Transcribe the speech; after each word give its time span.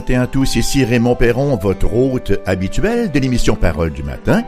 Matin 0.00 0.22
à 0.22 0.26
tous, 0.26 0.56
ici 0.56 0.82
Raymond 0.82 1.14
Perron, 1.14 1.56
votre 1.56 1.94
hôte 1.94 2.32
habituel 2.46 3.10
de 3.10 3.18
l'émission 3.18 3.54
Parole 3.54 3.90
du 3.90 4.02
matin, 4.02 4.42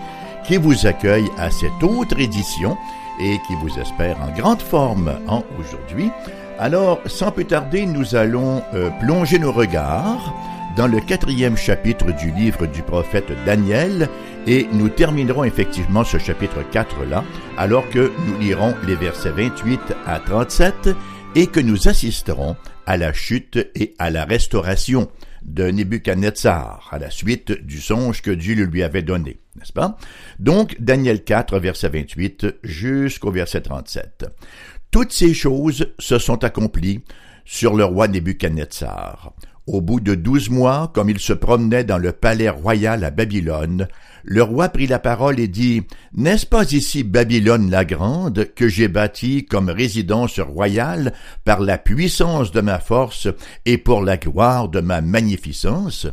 qui 0.46 0.56
vous 0.56 0.86
accueille 0.86 1.28
à 1.36 1.50
cette 1.50 1.82
autre 1.82 2.18
édition 2.18 2.78
et 3.20 3.36
qui 3.46 3.54
vous 3.56 3.78
espère 3.78 4.16
en 4.22 4.34
grande 4.34 4.62
forme 4.62 5.12
en 5.28 5.44
aujourd'hui. 5.60 6.10
Alors, 6.58 7.00
sans 7.04 7.32
plus 7.32 7.44
tarder, 7.44 7.84
nous 7.84 8.14
allons 8.14 8.62
euh, 8.72 8.88
plonger 9.02 9.38
nos 9.38 9.52
regards 9.52 10.32
dans 10.74 10.86
le 10.86 11.00
quatrième 11.00 11.58
chapitre 11.58 12.12
du 12.12 12.30
livre 12.30 12.64
du 12.64 12.80
prophète 12.80 13.30
Daniel 13.44 14.08
et 14.46 14.66
nous 14.72 14.88
terminerons 14.88 15.44
effectivement 15.44 16.02
ce 16.02 16.16
chapitre 16.16 16.62
4-là 16.72 17.24
alors 17.58 17.86
que 17.90 18.10
nous 18.26 18.38
lirons 18.38 18.74
les 18.86 18.94
versets 18.94 19.32
28 19.32 19.80
à 20.06 20.18
37 20.18 20.88
et 21.34 21.46
que 21.46 21.60
nous 21.60 21.88
assisterons 21.88 22.56
à 22.86 22.96
la 22.96 23.12
chute 23.12 23.58
et 23.74 23.92
à 23.98 24.08
la 24.08 24.24
restauration 24.24 25.08
de 25.44 25.70
Nebuchadnezzar 25.70 26.88
à 26.90 26.98
la 26.98 27.10
suite 27.10 27.52
du 27.52 27.80
songe 27.80 28.22
que 28.22 28.30
Dieu 28.30 28.54
lui 28.54 28.82
avait 28.82 29.02
donné, 29.02 29.40
n'est-ce 29.56 29.72
pas? 29.72 29.96
Donc, 30.38 30.76
Daniel 30.80 31.24
4, 31.24 31.58
verset 31.58 31.88
28 31.88 32.46
jusqu'au 32.62 33.30
verset 33.30 33.62
37. 33.62 34.26
Toutes 34.90 35.12
ces 35.12 35.34
choses 35.34 35.94
se 35.98 36.18
sont 36.18 36.44
accomplies 36.44 37.00
sur 37.44 37.74
le 37.74 37.84
roi 37.84 38.08
Nebuchadnezzar. 38.08 39.34
Au 39.72 39.80
bout 39.80 40.00
de 40.00 40.14
douze 40.14 40.50
mois, 40.50 40.92
comme 40.92 41.08
il 41.08 41.18
se 41.18 41.32
promenait 41.32 41.82
dans 41.82 41.96
le 41.96 42.12
palais 42.12 42.50
royal 42.50 43.04
à 43.04 43.10
Babylone, 43.10 43.88
le 44.22 44.42
roi 44.42 44.68
prit 44.68 44.86
la 44.86 44.98
parole 44.98 45.40
et 45.40 45.48
dit, 45.48 45.80
N'est-ce 46.12 46.44
pas 46.44 46.70
ici 46.72 47.04
Babylone 47.04 47.70
la 47.70 47.86
grande, 47.86 48.52
que 48.54 48.68
j'ai 48.68 48.88
bâtie 48.88 49.46
comme 49.46 49.70
résidence 49.70 50.40
royale 50.40 51.14
par 51.46 51.60
la 51.60 51.78
puissance 51.78 52.52
de 52.52 52.60
ma 52.60 52.80
force 52.80 53.28
et 53.64 53.78
pour 53.78 54.02
la 54.02 54.18
gloire 54.18 54.68
de 54.68 54.80
ma 54.80 55.00
magnificence? 55.00 56.06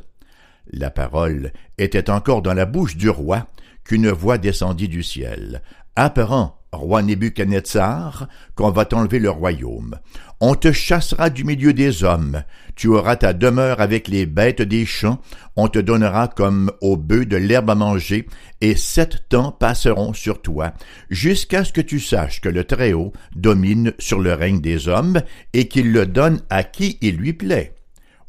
La 0.71 0.89
parole 0.89 1.51
était 1.77 2.09
encore 2.09 2.41
dans 2.41 2.53
la 2.53 2.65
bouche 2.65 2.95
du 2.95 3.09
roi 3.09 3.45
qu'une 3.83 4.09
voix 4.09 4.37
descendit 4.37 4.87
du 4.87 5.03
ciel. 5.03 5.63
Apprends, 5.97 6.58
roi 6.71 7.01
Nebuchadnezzar, 7.01 8.27
qu'on 8.55 8.71
va 8.71 8.85
t'enlever 8.85 9.19
le 9.19 9.29
royaume. 9.29 9.97
On 10.39 10.55
te 10.55 10.71
chassera 10.71 11.29
du 11.29 11.43
milieu 11.43 11.73
des 11.73 12.03
hommes, 12.03 12.43
tu 12.75 12.87
auras 12.87 13.17
ta 13.17 13.33
demeure 13.33 13.81
avec 13.81 14.07
les 14.07 14.25
bêtes 14.25 14.61
des 14.61 14.85
champs, 14.85 15.19
on 15.57 15.67
te 15.67 15.79
donnera 15.79 16.29
comme 16.29 16.71
aux 16.79 16.95
bœufs 16.95 17.25
de 17.25 17.35
l'herbe 17.35 17.69
à 17.69 17.75
manger, 17.75 18.25
et 18.61 18.77
sept 18.77 19.27
temps 19.27 19.51
passeront 19.51 20.13
sur 20.13 20.41
toi, 20.41 20.73
jusqu'à 21.09 21.65
ce 21.65 21.73
que 21.73 21.81
tu 21.81 21.99
saches 21.99 22.39
que 22.39 22.49
le 22.49 22.63
Très-Haut 22.63 23.11
domine 23.35 23.93
sur 23.99 24.19
le 24.19 24.33
règne 24.33 24.61
des 24.61 24.87
hommes, 24.87 25.21
et 25.51 25.67
qu'il 25.67 25.91
le 25.91 26.05
donne 26.05 26.41
à 26.49 26.63
qui 26.63 26.97
il 27.01 27.17
lui 27.17 27.33
plaît. 27.33 27.75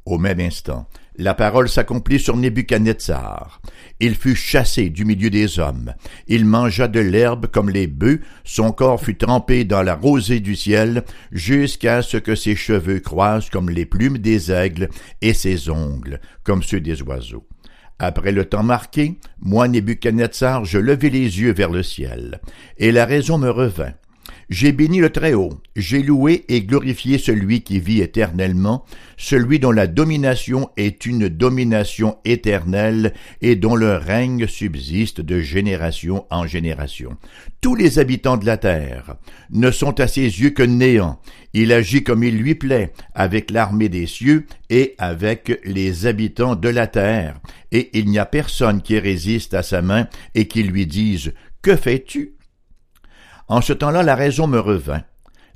Au 0.05 0.19
même 0.19 0.41
instant, 0.41 0.89
la 1.17 1.35
parole 1.35 1.69
s'accomplit 1.69 2.19
sur 2.19 2.37
Nebuchadnezzar. 2.37 3.61
Il 4.01 4.15
fut 4.15 4.35
chassé 4.35 4.89
du 4.89 5.05
milieu 5.05 5.31
des 5.31 5.59
hommes. 5.59 5.95
Il 6.29 6.45
mangea 6.45 6.89
de 6.89 7.01
l'herbe 7.01 7.47
comme 7.47 7.71
les 7.71 7.87
bœufs, 7.87 8.21
son 8.45 8.73
corps 8.73 9.01
fut 9.01 9.17
trempé 9.17 9.65
dans 9.65 9.83
la 9.83 9.95
rosée 9.95 10.41
du 10.41 10.57
ciel, 10.57 11.05
jusqu'à 11.33 12.03
ce 12.03 12.17
que 12.17 12.35
ses 12.35 12.57
cheveux 12.57 13.01
croissent 13.01 13.51
comme 13.51 13.71
les 13.71 13.87
plumes 13.87 14.19
des 14.19 14.51
aigles 14.51 14.89
et 15.21 15.35
ses 15.35 15.69
ongles 15.69 16.21
comme 16.43 16.63
ceux 16.63 16.81
des 16.81 17.03
oiseaux. 17.03 17.47
Après 17.99 18.33
le 18.33 18.47
temps 18.47 18.63
marqué, 18.63 19.19
moi, 19.41 19.69
Nebuchadnezzar, 19.69 20.65
je 20.65 20.79
levai 20.79 21.11
les 21.11 21.41
yeux 21.41 21.53
vers 21.53 21.71
le 21.71 21.83
ciel, 21.83 22.41
et 22.79 22.93
la 22.93 23.05
raison 23.05 23.37
me 23.37 23.51
revint. 23.51 23.93
J'ai 24.51 24.73
béni 24.73 24.99
le 24.99 25.11
Très-Haut, 25.11 25.61
j'ai 25.77 26.03
loué 26.03 26.45
et 26.49 26.63
glorifié 26.63 27.19
celui 27.19 27.61
qui 27.63 27.79
vit 27.79 28.01
éternellement, 28.01 28.85
celui 29.17 29.61
dont 29.61 29.71
la 29.71 29.87
domination 29.87 30.71
est 30.77 31.07
une 31.07 31.29
domination 31.29 32.19
éternelle 32.25 33.15
et 33.43 33.55
dont 33.55 33.77
le 33.77 33.95
règne 33.95 34.49
subsiste 34.49 35.21
de 35.21 35.41
génération 35.41 36.27
en 36.31 36.49
génération. 36.49 37.17
Tous 37.61 37.77
les 37.77 38.01
habitants 38.01 38.39
de 38.39 38.45
la 38.45 38.57
terre 38.57 39.15
ne 39.51 39.71
sont 39.71 40.01
à 40.01 40.09
ses 40.09 40.23
yeux 40.23 40.51
que 40.51 40.65
néant. 40.65 41.21
Il 41.55 41.73
agit 41.73 42.03
comme 42.03 42.25
il 42.25 42.37
lui 42.37 42.57
plaît, 42.57 42.93
avec 43.15 43.53
l'armée 43.53 43.89
des 43.89 44.07
cieux 44.07 44.47
et 44.69 44.97
avec 44.99 45.61
les 45.63 46.07
habitants 46.07 46.57
de 46.57 46.69
la 46.69 46.89
terre, 46.89 47.39
et 47.71 47.97
il 47.97 48.07
n'y 48.07 48.19
a 48.19 48.27
personne 48.27 48.83
qui 48.83 48.99
résiste 48.99 49.55
à 49.55 49.63
sa 49.63 49.81
main 49.81 50.09
et 50.35 50.49
qui 50.49 50.65
lui 50.65 50.87
dise 50.87 51.35
Que 51.63 51.77
fais-tu? 51.77 52.35
En 53.51 53.61
ce 53.61 53.73
temps-là, 53.73 54.05
la 54.05 54.15
raison 54.15 54.47
me 54.47 54.61
revint. 54.61 55.03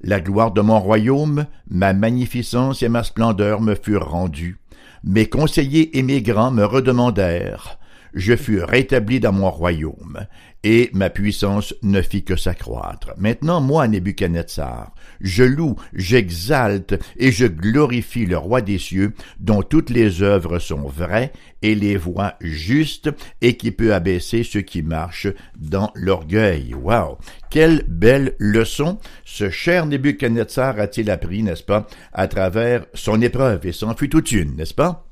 La 0.03 0.19
gloire 0.19 0.51
de 0.51 0.61
mon 0.61 0.81
royaume, 0.81 1.47
ma 1.71 1.93
magnificence 1.93 2.83
et 2.83 2.89
ma 2.89 3.05
splendeur 3.05 3.61
me 3.61 3.77
furent 3.77 4.11
rendues. 4.11 4.59
Mes 5.05 5.29
conseillers 5.29 5.97
et 5.97 6.03
mes 6.03 6.21
grands 6.21 6.51
me 6.51 6.65
redemandèrent. 6.65 7.79
Je 8.15 8.37
fus 8.37 8.63
rétabli 8.63 9.19
dans 9.19 9.33
mon 9.33 9.51
royaume, 9.51 10.27
et 10.63 10.89
ma 10.95 11.11
puissance 11.11 11.75
ne 11.83 12.01
fit 12.01 12.23
que 12.23 12.37
s'accroître. 12.37 13.13
Maintenant, 13.19 13.61
moi, 13.61 13.89
Nebuchadnezzar, 13.89 14.95
je 15.21 15.43
loue, 15.43 15.75
j'exalte 15.93 16.95
et 17.17 17.33
je 17.33 17.47
glorifie 17.47 18.25
le 18.25 18.39
roi 18.39 18.61
des 18.61 18.79
cieux, 18.79 19.15
dont 19.41 19.63
toutes 19.63 19.91
les 19.91 20.23
œuvres 20.23 20.61
sont 20.61 20.87
vraies 20.87 21.33
et 21.61 21.75
les 21.75 21.97
voies 21.97 22.35
justes, 22.41 23.11
et 23.41 23.57
qui 23.57 23.73
peut 23.73 23.93
abaisser 23.93 24.45
ceux 24.45 24.63
qui 24.63 24.83
marchent 24.83 25.33
dans 25.59 25.91
l'orgueil. 25.95 26.73
Wow! 26.73 27.19
Quelle 27.51 27.85
belle 27.89 28.35
leçon 28.39 28.99
ce 29.25 29.51
cher 29.51 29.87
Nebuchadnezzar 29.87 30.79
a-t-il 30.79 31.11
appris, 31.11 31.43
n'est-ce 31.43 31.65
pas, 31.65 31.89
à 32.13 32.29
travers 32.29 32.87
son 32.95 33.21
épreuve, 33.21 33.67
et 33.67 33.73
c'en 33.73 33.95
fut 33.97 34.09
toute 34.09 34.31
une, 34.31 34.55
n'est-ce 34.57 34.75
pas? 34.75 35.05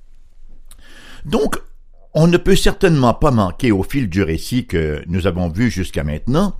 Donc, 1.24 1.56
on 2.14 2.26
ne 2.26 2.36
peut 2.36 2.56
certainement 2.56 3.14
pas 3.14 3.30
manquer 3.30 3.72
au 3.72 3.82
fil 3.82 4.08
du 4.08 4.22
récit 4.22 4.66
que 4.66 5.02
nous 5.06 5.26
avons 5.26 5.48
vu 5.48 5.70
jusqu'à 5.70 6.04
maintenant 6.04 6.54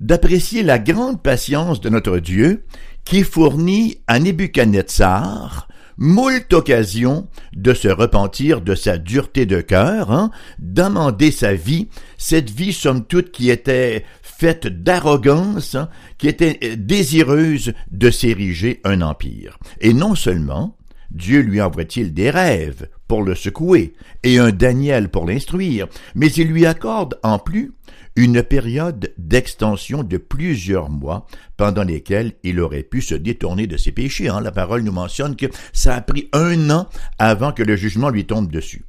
d'apprécier 0.00 0.62
la 0.62 0.78
grande 0.78 1.22
patience 1.22 1.80
de 1.80 1.90
notre 1.90 2.18
Dieu 2.18 2.64
qui 3.04 3.22
fournit 3.22 3.98
à 4.06 4.18
Nebuchadnezzar 4.18 5.68
moult 6.00 6.50
occasions 6.54 7.28
de 7.52 7.74
se 7.74 7.88
repentir 7.88 8.62
de 8.62 8.74
sa 8.74 8.96
dureté 8.96 9.44
de 9.44 9.60
cœur, 9.60 10.10
hein, 10.10 10.30
d'amender 10.58 11.30
sa 11.30 11.52
vie, 11.54 11.88
cette 12.16 12.50
vie 12.50 12.72
somme 12.72 13.04
toute 13.04 13.30
qui 13.30 13.50
était 13.50 14.04
faite 14.22 14.66
d'arrogance, 14.66 15.74
hein, 15.74 15.90
qui 16.16 16.28
était 16.28 16.76
désireuse 16.76 17.74
de 17.90 18.10
s'ériger 18.10 18.80
un 18.84 19.02
empire. 19.02 19.58
Et 19.82 19.92
non 19.92 20.14
seulement, 20.14 20.74
Dieu 21.10 21.40
lui 21.40 21.60
envoie-t-il 21.60 22.14
des 22.14 22.30
rêves 22.30 22.88
pour 23.08 23.22
le 23.22 23.34
secouer 23.34 23.94
et 24.22 24.38
un 24.38 24.50
Daniel 24.50 25.08
pour 25.08 25.26
l'instruire, 25.26 25.88
mais 26.14 26.28
il 26.28 26.48
lui 26.48 26.66
accorde 26.66 27.18
en 27.22 27.38
plus 27.38 27.72
une 28.16 28.42
période 28.42 29.12
d'extension 29.18 30.02
de 30.02 30.16
plusieurs 30.16 30.90
mois 30.90 31.26
pendant 31.56 31.82
lesquels 31.82 32.32
il 32.42 32.60
aurait 32.60 32.82
pu 32.82 33.00
se 33.00 33.14
détourner 33.14 33.66
de 33.66 33.76
ses 33.76 33.92
péchés. 33.92 34.28
Hein. 34.28 34.40
La 34.40 34.52
parole 34.52 34.82
nous 34.82 34.92
mentionne 34.92 35.36
que 35.36 35.46
ça 35.72 35.94
a 35.94 36.00
pris 36.00 36.28
un 36.32 36.70
an 36.70 36.88
avant 37.18 37.52
que 37.52 37.62
le 37.62 37.76
jugement 37.76 38.10
lui 38.10 38.26
tombe 38.26 38.50
dessus. 38.50 38.84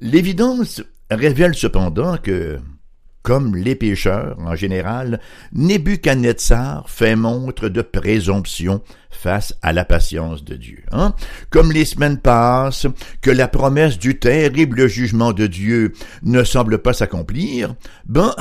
L'évidence 0.00 0.82
révèle 1.10 1.54
cependant 1.54 2.18
que 2.18 2.58
comme 3.26 3.56
les 3.56 3.74
pécheurs 3.74 4.38
en 4.38 4.54
général, 4.54 5.20
Nebuchadnezzar 5.52 6.88
fait 6.88 7.16
montre 7.16 7.68
de 7.68 7.82
présomption 7.82 8.82
face 9.10 9.52
à 9.62 9.72
la 9.72 9.84
patience 9.84 10.44
de 10.44 10.54
Dieu. 10.54 10.84
Hein? 10.92 11.12
Comme 11.50 11.72
les 11.72 11.84
semaines 11.84 12.18
passent, 12.18 12.86
que 13.22 13.32
la 13.32 13.48
promesse 13.48 13.98
du 13.98 14.20
terrible 14.20 14.86
jugement 14.86 15.32
de 15.32 15.48
Dieu 15.48 15.92
ne 16.22 16.44
semble 16.44 16.78
pas 16.78 16.92
s'accomplir, 16.92 17.74
ben, 18.04 18.32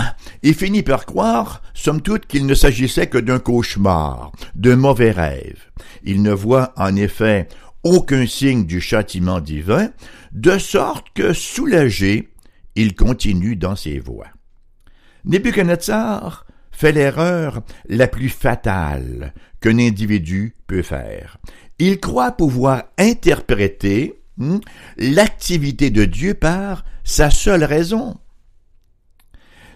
il 0.43 0.53
finit 0.53 0.83
par 0.83 1.07
croire, 1.07 1.63
somme 1.73 2.01
toute, 2.01 2.27
qu'il 2.27 2.45
ne 2.45 2.53
s'agissait 2.53 3.07
que 3.07 3.17
d'un 3.17 3.39
cauchemar, 3.39 4.33
d'un 4.53 4.75
mauvais 4.75 5.09
rêve. 5.09 5.63
Il 6.03 6.21
ne 6.21 6.31
voit 6.31 6.73
en 6.77 6.95
effet 6.95 7.47
aucun 7.81 8.27
signe 8.27 8.67
du 8.67 8.81
châtiment 8.81 9.39
divin, 9.39 9.89
de 10.31 10.59
sorte 10.59 11.07
que, 11.15 11.33
soulagé, 11.33 12.29
il 12.75 12.93
continue 12.93 13.55
dans 13.55 13.75
ses 13.75 13.97
voies. 13.97 14.27
Nebuchadnezzar 15.25 16.45
fait 16.71 16.91
l'erreur 16.91 17.63
la 17.87 18.07
plus 18.07 18.29
fatale 18.29 19.33
qu'un 19.59 19.79
individu 19.79 20.55
peut 20.67 20.81
faire. 20.81 21.37
Il 21.79 21.99
croit 21.99 22.33
pouvoir 22.33 22.83
interpréter 22.97 24.21
hmm, 24.37 24.57
l'activité 24.97 25.89
de 25.89 26.05
Dieu 26.05 26.33
par 26.33 26.85
sa 27.03 27.29
seule 27.29 27.63
raison. 27.63 28.17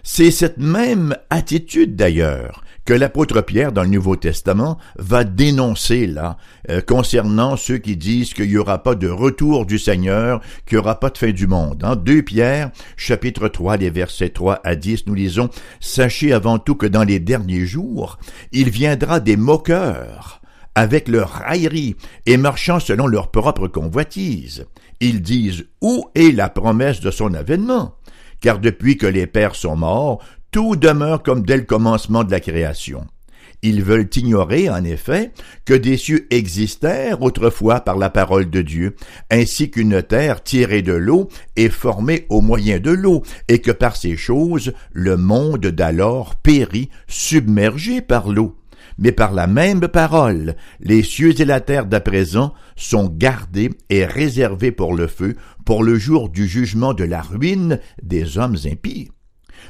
C'est 0.02 0.30
cette 0.30 0.58
même 0.58 1.16
attitude 1.28 1.96
d'ailleurs 1.96 2.64
que 2.90 2.94
l'apôtre 2.96 3.40
Pierre 3.40 3.70
dans 3.70 3.84
le 3.84 3.88
Nouveau 3.88 4.16
Testament 4.16 4.76
va 4.98 5.22
dénoncer 5.22 6.08
là 6.08 6.38
euh, 6.70 6.80
concernant 6.80 7.56
ceux 7.56 7.78
qui 7.78 7.96
disent 7.96 8.34
qu'il 8.34 8.48
n'y 8.48 8.56
aura 8.56 8.82
pas 8.82 8.96
de 8.96 9.06
retour 9.06 9.64
du 9.64 9.78
Seigneur, 9.78 10.40
qu'il 10.66 10.76
n'y 10.76 10.82
aura 10.82 10.98
pas 10.98 11.10
de 11.10 11.16
fin 11.16 11.30
du 11.30 11.46
monde. 11.46 11.84
En 11.84 11.94
2 11.94 12.22
Pierre, 12.22 12.72
chapitre 12.96 13.46
3, 13.46 13.76
les 13.76 13.90
versets 13.90 14.30
3 14.30 14.58
à 14.64 14.74
10, 14.74 15.06
nous 15.06 15.14
lisons 15.14 15.50
Sachez 15.78 16.32
avant 16.32 16.58
tout 16.58 16.74
que 16.74 16.86
dans 16.86 17.04
les 17.04 17.20
derniers 17.20 17.64
jours, 17.64 18.18
il 18.50 18.70
viendra 18.70 19.20
des 19.20 19.36
moqueurs 19.36 20.40
avec 20.74 21.06
leur 21.06 21.30
raillerie 21.30 21.94
et 22.26 22.38
marchant 22.38 22.80
selon 22.80 23.06
leur 23.06 23.30
propre 23.30 23.68
convoitise. 23.68 24.66
Ils 24.98 25.22
disent 25.22 25.64
Où 25.80 26.06
est 26.16 26.34
la 26.34 26.48
promesse 26.48 27.00
de 27.00 27.12
son 27.12 27.34
avènement? 27.34 27.94
Car 28.40 28.58
depuis 28.58 28.96
que 28.96 29.06
les 29.06 29.26
pères 29.26 29.54
sont 29.54 29.76
morts, 29.76 30.24
tout 30.50 30.76
demeure 30.76 31.22
comme 31.22 31.42
dès 31.42 31.56
le 31.56 31.64
commencement 31.64 32.24
de 32.24 32.30
la 32.30 32.40
création. 32.40 33.06
Ils 33.62 33.82
veulent 33.82 34.08
ignorer, 34.14 34.70
en 34.70 34.82
effet, 34.84 35.32
que 35.66 35.74
des 35.74 35.98
cieux 35.98 36.26
existèrent 36.30 37.20
autrefois 37.20 37.80
par 37.80 37.98
la 37.98 38.08
parole 38.08 38.48
de 38.48 38.62
Dieu, 38.62 38.96
ainsi 39.30 39.70
qu'une 39.70 40.02
terre 40.02 40.42
tirée 40.42 40.80
de 40.80 40.94
l'eau 40.94 41.28
est 41.56 41.68
formée 41.68 42.26
au 42.30 42.40
moyen 42.40 42.78
de 42.78 42.90
l'eau, 42.90 43.22
et 43.48 43.58
que 43.58 43.70
par 43.70 43.96
ces 43.96 44.16
choses 44.16 44.72
le 44.92 45.18
monde 45.18 45.66
d'alors 45.66 46.36
périt, 46.36 46.88
submergé 47.06 48.00
par 48.00 48.30
l'eau. 48.30 48.56
Mais 48.98 49.12
par 49.12 49.32
la 49.32 49.46
même 49.46 49.88
parole, 49.88 50.56
les 50.80 51.02
cieux 51.02 51.38
et 51.38 51.44
la 51.44 51.60
terre 51.60 51.86
d'à 51.86 52.00
présent 52.00 52.54
sont 52.76 53.08
gardés 53.08 53.70
et 53.90 54.06
réservés 54.06 54.72
pour 54.72 54.94
le 54.94 55.06
feu, 55.06 55.36
pour 55.66 55.84
le 55.84 55.96
jour 55.96 56.30
du 56.30 56.46
jugement 56.46 56.94
de 56.94 57.04
la 57.04 57.20
ruine 57.20 57.78
des 58.02 58.38
hommes 58.38 58.56
impies. 58.64 59.10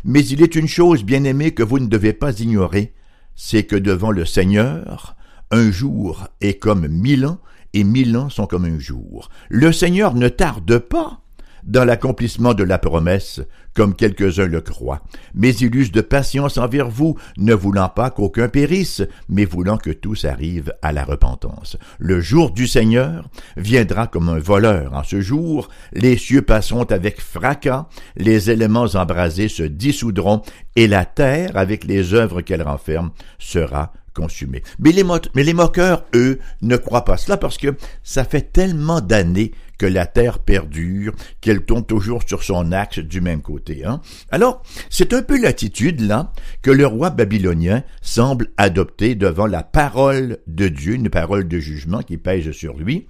Mais 0.05 0.25
il 0.25 0.43
est 0.43 0.55
une 0.55 0.69
chose, 0.69 1.05
bien 1.05 1.25
aimée, 1.25 1.53
que 1.53 1.63
vous 1.63 1.79
ne 1.79 1.87
devez 1.87 2.13
pas 2.13 2.39
ignorer, 2.41 2.95
c'est 3.35 3.65
que 3.65 3.77
devant 3.77 4.11
le 4.11 4.25
Seigneur, 4.25 5.17
un 5.51 5.71
jour 5.71 6.29
est 6.41 6.59
comme 6.59 6.89
mille 6.89 7.27
ans, 7.27 7.41
et 7.73 7.85
mille 7.85 8.17
ans 8.17 8.29
sont 8.29 8.47
comme 8.47 8.65
un 8.65 8.79
jour. 8.79 9.31
Le 9.49 9.73
Seigneur 9.73 10.15
ne 10.15 10.29
tarde 10.29 10.79
pas 10.79 11.20
dans 11.65 11.85
l'accomplissement 11.85 12.55
de 12.55 12.65
la 12.65 12.79
promesse, 12.79 13.41
comme 13.75 13.95
quelques-uns 13.95 14.47
le 14.47 14.61
croient, 14.61 15.03
mais 15.35 15.55
il 15.55 15.75
use 15.75 15.93
de 15.93 16.01
patience 16.01 16.59
envers 16.59 16.89
vous, 16.89 17.17
ne 17.39 17.55
voulant 17.55 17.89
pas 17.89 18.11
qu'aucun 18.11 18.49
périsse, 18.49 19.03
mais 19.29 19.45
voulant 19.45 19.79
que 19.79 19.91
tous 19.91 20.25
arrivent 20.25 20.75
à 20.83 20.93
la 20.93 21.05
repentance. 21.05 21.77
Le 21.99 22.21
jour 22.21 22.51
du 22.51 22.67
Seigneur 22.67 23.29
viendra 23.57 24.07
comme 24.07 24.29
un 24.29 24.39
voleur. 24.39 24.95
En 24.95 25.05
ce 25.05 25.21
jour, 25.21 25.69
les 25.93 26.17
cieux 26.17 26.43
passeront 26.43 26.85
avec 26.85 27.21
fracas, 27.21 27.89
les 28.17 28.51
éléments 28.51 28.87
embrasés 28.95 29.49
se 29.49 29.62
dissoudront, 29.62 30.43
et 30.77 30.87
la 30.87 31.05
terre, 31.05 31.57
avec 31.57 31.85
les 31.85 32.15
œuvres 32.15 32.41
qu'elle 32.41 32.62
renferme, 32.62 33.11
sera 33.39 33.93
consumée. 34.15 34.62
Mais 34.79 34.93
les, 34.93 35.05
mais 35.35 35.45
les 35.45 35.55
moqueurs, 35.55 36.05
eux, 36.15 36.39
ne 36.62 36.77
croient 36.77 37.05
pas 37.05 37.17
cela 37.17 37.37
parce 37.37 37.59
que 37.59 37.75
ça 38.03 38.25
fait 38.25 38.53
tellement 38.53 39.01
d'années 39.01 39.53
que 39.81 39.87
la 39.87 40.05
terre 40.05 40.41
perdure, 40.41 41.15
qu'elle 41.41 41.65
tombe 41.65 41.87
toujours 41.87 42.23
sur 42.27 42.43
son 42.43 42.71
axe 42.71 42.99
du 42.99 43.23
même 43.23 43.41
côté. 43.41 43.87
Hein? 43.87 44.03
Alors, 44.31 44.62
c'est 44.91 45.15
un 45.15 45.23
peu 45.23 45.41
l'attitude 45.41 46.03
là 46.03 46.35
que 46.61 46.71
le 46.71 46.87
roi 46.87 47.09
babylonien 47.09 47.82
semble 48.03 48.49
adopter 48.59 49.15
devant 49.15 49.47
la 49.47 49.62
parole 49.62 50.37
de 50.47 50.69
Dieu, 50.69 50.97
une 50.97 51.09
parole 51.09 51.49
de 51.49 51.59
jugement 51.59 52.03
qui 52.03 52.19
pèse 52.19 52.53
sur 52.53 52.77
lui, 52.77 53.06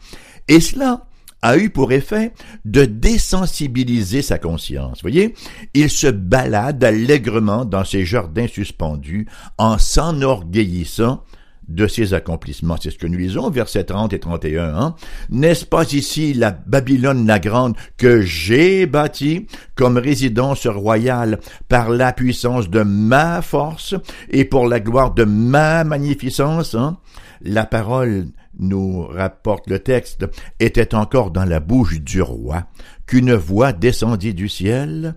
et 0.47 0.61
cela 0.61 1.09
a 1.43 1.57
eu 1.57 1.71
pour 1.71 1.91
effet 1.91 2.35
de 2.65 2.85
désensibiliser 2.85 4.23
sa 4.23 4.39
conscience. 4.39 5.01
Voyez, 5.03 5.35
il 5.75 5.91
se 5.91 6.07
balade 6.07 6.85
allègrement 6.85 7.65
dans 7.65 7.85
ses 7.85 8.05
jardins 8.05 8.47
suspendus 8.47 9.27
en 9.59 9.77
s'enorgueillissant 9.77 11.25
de 11.69 11.87
ses 11.87 12.15
accomplissements. 12.15 12.77
C'est 12.81 12.91
ce 12.91 12.99
que 12.99 13.07
nous 13.07 13.19
lisons, 13.19 13.51
versets 13.51 13.85
30 13.85 14.13
et 14.13 14.21
31. 14.21 14.75
Hein? 14.75 14.95
N'est-ce 15.31 15.65
pas 15.65 15.85
ici 15.93 16.35
la 16.35 16.51
Babylone 16.51 17.27
la 17.27 17.39
grande 17.39 17.77
que 17.97 18.21
j'ai 18.23 18.87
bâtie 18.87 19.47
comme 19.75 19.97
résidence 19.97 20.67
royale 20.67 21.39
par 21.69 21.91
la 21.91 22.13
puissance 22.13 22.69
de 22.69 22.83
ma 22.83 23.43
force 23.43 23.95
et 24.31 24.45
pour 24.45 24.67
la 24.67 24.81
gloire 24.81 25.15
de 25.15 25.25
ma 25.25 25.85
magnificence? 25.85 26.75
Hein? 26.75 26.99
La 27.43 27.67
parole 27.67 28.27
nous 28.59 29.07
rapporte 29.07 29.69
le 29.69 29.79
texte, 29.79 30.27
était 30.59 30.95
encore 30.95 31.31
dans 31.31 31.45
la 31.45 31.61
bouche 31.61 32.01
du 32.01 32.23
roi, 32.23 32.67
qu'une 33.07 33.35
voix 33.35 33.73
descendit 33.73 34.35
du 34.35 34.49
ciel. 34.49 35.15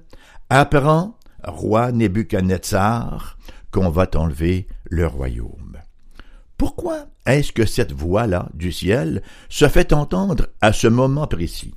Apprends, 0.50 1.18
roi 1.44 1.92
Nebuchadnezzar, 1.92 3.38
qu'on 3.72 3.90
va 3.90 4.07
t'enlever 4.07 4.68
le 4.86 5.07
royaume. 5.07 5.62
Pourquoi 6.63 7.07
est-ce 7.25 7.51
que 7.51 7.65
cette 7.65 7.92
voix-là 7.92 8.48
du 8.54 8.71
ciel 8.71 9.21
se 9.50 9.68
fait 9.68 9.92
entendre 9.92 10.48
à 10.62 10.71
ce 10.71 10.88
moment 10.88 11.27
précis? 11.27 11.74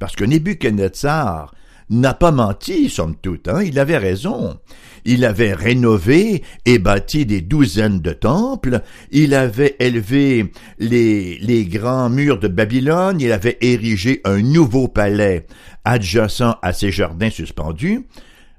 Parce 0.00 0.16
que 0.16 0.24
Nebuchadnezzar 0.24 1.54
n'a 1.88 2.14
pas 2.14 2.32
menti, 2.32 2.90
somme 2.90 3.14
toute, 3.14 3.46
hein? 3.46 3.62
il 3.62 3.78
avait 3.78 3.96
raison. 3.96 4.58
Il 5.04 5.24
avait 5.24 5.52
rénové 5.52 6.42
et 6.66 6.80
bâti 6.80 7.26
des 7.26 7.42
douzaines 7.42 8.00
de 8.00 8.12
temples, 8.12 8.82
il 9.12 9.34
avait 9.34 9.76
élevé 9.78 10.50
les, 10.80 11.38
les 11.38 11.64
grands 11.66 12.10
murs 12.10 12.40
de 12.40 12.48
Babylone, 12.48 13.20
il 13.20 13.30
avait 13.30 13.58
érigé 13.60 14.20
un 14.24 14.42
nouveau 14.42 14.88
palais 14.88 15.46
adjacent 15.84 16.58
à 16.60 16.72
ses 16.72 16.90
jardins 16.90 17.30
suspendus. 17.30 18.04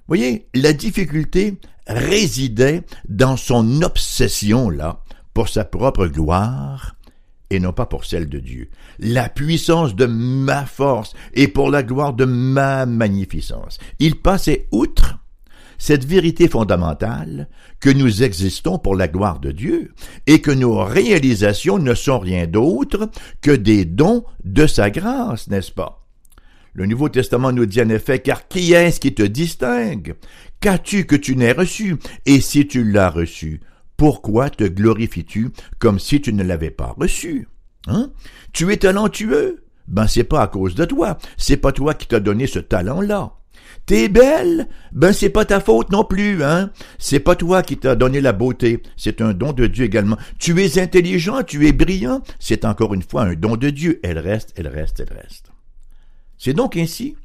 Voyez, 0.07 0.47
la 0.55 0.71
difficulté 0.71 1.55
résidait 1.85 2.83
dans 3.09 3.35
son 3.35 3.81
obsession 3.81 4.69
là 4.69 5.01
pour 5.39 5.47
sa 5.47 5.63
propre 5.63 6.07
gloire 6.07 6.97
et 7.49 7.61
non 7.61 7.71
pas 7.71 7.85
pour 7.85 8.03
celle 8.03 8.27
de 8.27 8.39
Dieu. 8.39 8.69
La 8.99 9.29
puissance 9.29 9.95
de 9.95 10.05
ma 10.05 10.65
force 10.65 11.13
et 11.33 11.47
pour 11.47 11.71
la 11.71 11.81
gloire 11.81 12.11
de 12.11 12.25
ma 12.25 12.85
magnificence. 12.85 13.77
Il 13.99 14.19
passait 14.19 14.67
outre 14.73 15.17
cette 15.77 16.03
vérité 16.03 16.49
fondamentale 16.49 17.47
que 17.79 17.89
nous 17.89 18.21
existons 18.21 18.79
pour 18.79 18.97
la 18.97 19.07
gloire 19.07 19.39
de 19.39 19.53
Dieu 19.53 19.93
et 20.27 20.41
que 20.41 20.51
nos 20.51 20.83
réalisations 20.83 21.79
ne 21.79 21.93
sont 21.93 22.19
rien 22.19 22.45
d'autre 22.45 23.09
que 23.39 23.51
des 23.51 23.85
dons 23.85 24.25
de 24.43 24.67
sa 24.67 24.89
grâce, 24.89 25.47
n'est-ce 25.47 25.71
pas? 25.71 26.05
Le 26.73 26.85
Nouveau 26.85 27.07
Testament 27.07 27.53
nous 27.53 27.65
dit 27.65 27.81
en 27.81 27.87
effet, 27.87 28.19
car 28.19 28.49
qui 28.49 28.73
est-ce 28.73 28.99
qui 28.99 29.13
te 29.13 29.23
distingue? 29.23 30.15
Qu'as-tu 30.59 31.05
que 31.05 31.15
tu 31.15 31.37
n'aies 31.37 31.53
reçu? 31.53 31.95
Et 32.25 32.41
si 32.41 32.67
tu 32.67 32.83
l'as 32.83 33.09
reçu, 33.09 33.61
pourquoi 33.99 34.49
te 34.49 34.63
glorifies-tu 34.63 35.49
comme 35.77 35.99
si 35.99 36.21
tu 36.21 36.31
ne 36.31 36.41
l'avais 36.41 36.71
pas 36.71 36.95
reçu? 36.97 37.49
Hein? 37.85 38.11
Tu 38.53 38.71
es 38.71 38.77
talentueux? 38.77 39.65
Ben, 39.89 40.07
c'est 40.07 40.23
pas 40.23 40.41
à 40.41 40.47
cause 40.47 40.73
de 40.73 40.85
toi. 40.85 41.17
C'est 41.35 41.57
pas 41.57 41.73
toi 41.73 41.93
qui 41.93 42.07
t'as 42.07 42.21
donné 42.21 42.47
ce 42.47 42.59
talent-là. 42.59 43.33
T'es 43.85 44.07
belle? 44.07 44.69
Ben, 44.93 45.11
c'est 45.11 45.29
pas 45.29 45.43
ta 45.43 45.59
faute 45.59 45.91
non 45.91 46.05
plus, 46.05 46.45
hein? 46.45 46.71
C'est 46.97 47.19
pas 47.19 47.35
toi 47.35 47.61
qui 47.61 47.75
t'as 47.75 47.95
donné 47.95 48.21
la 48.21 48.31
beauté. 48.31 48.81
C'est 48.95 49.19
un 49.19 49.33
don 49.33 49.51
de 49.51 49.67
Dieu 49.67 49.83
également. 49.83 50.17
Tu 50.39 50.57
es 50.63 50.79
intelligent, 50.79 51.43
tu 51.43 51.67
es 51.67 51.73
brillant. 51.73 52.21
C'est 52.39 52.63
encore 52.63 52.93
une 52.93 53.03
fois 53.03 53.23
un 53.23 53.33
don 53.33 53.57
de 53.57 53.69
Dieu. 53.69 53.99
Elle 54.01 54.19
reste, 54.19 54.53
elle 54.55 54.69
reste, 54.69 55.01
elle 55.01 55.13
reste. 55.13 55.51
C'est 56.37 56.53
donc 56.53 56.77
ainsi 56.77 57.17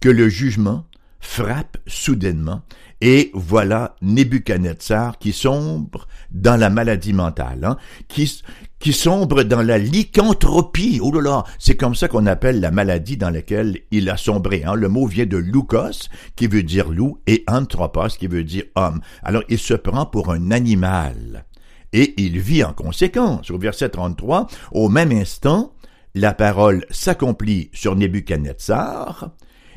que 0.00 0.08
le 0.08 0.30
jugement 0.30 0.86
frappe 1.20 1.76
soudainement 1.86 2.62
et 3.00 3.30
voilà 3.34 3.96
Nebuchadnezzar 4.02 5.18
qui 5.18 5.32
sombre 5.32 6.06
dans 6.30 6.58
la 6.58 6.68
maladie 6.68 7.12
mentale, 7.12 7.64
hein, 7.64 7.76
qui, 8.08 8.42
qui 8.78 8.92
sombre 8.92 9.42
dans 9.42 9.62
la 9.62 9.78
lycanthropie. 9.78 11.00
Oh 11.02 11.12
là 11.12 11.20
là, 11.22 11.44
c'est 11.58 11.76
comme 11.76 11.94
ça 11.94 12.08
qu'on 12.08 12.26
appelle 12.26 12.60
la 12.60 12.70
maladie 12.70 13.16
dans 13.16 13.30
laquelle 13.30 13.78
il 13.90 14.10
a 14.10 14.16
sombré. 14.16 14.64
Hein. 14.64 14.74
Le 14.74 14.88
mot 14.88 15.06
vient 15.06 15.26
de 15.26 15.38
loukos, 15.38 16.08
qui 16.36 16.46
veut 16.46 16.62
dire 16.62 16.90
loup, 16.90 17.18
et 17.26 17.42
anthropos, 17.46 18.08
qui 18.18 18.26
veut 18.26 18.44
dire 18.44 18.64
homme. 18.74 19.00
Alors 19.22 19.42
il 19.48 19.58
se 19.58 19.74
prend 19.74 20.06
pour 20.06 20.30
un 20.30 20.50
animal. 20.50 21.44
Et 21.92 22.14
il 22.22 22.38
vit 22.38 22.62
en 22.62 22.72
conséquence. 22.72 23.50
Au 23.50 23.58
verset 23.58 23.88
33, 23.88 24.46
au 24.72 24.88
même 24.88 25.10
instant, 25.10 25.72
la 26.14 26.34
parole 26.34 26.84
s'accomplit 26.90 27.70
sur 27.72 27.96
Nebuchadnezzar, 27.96 29.30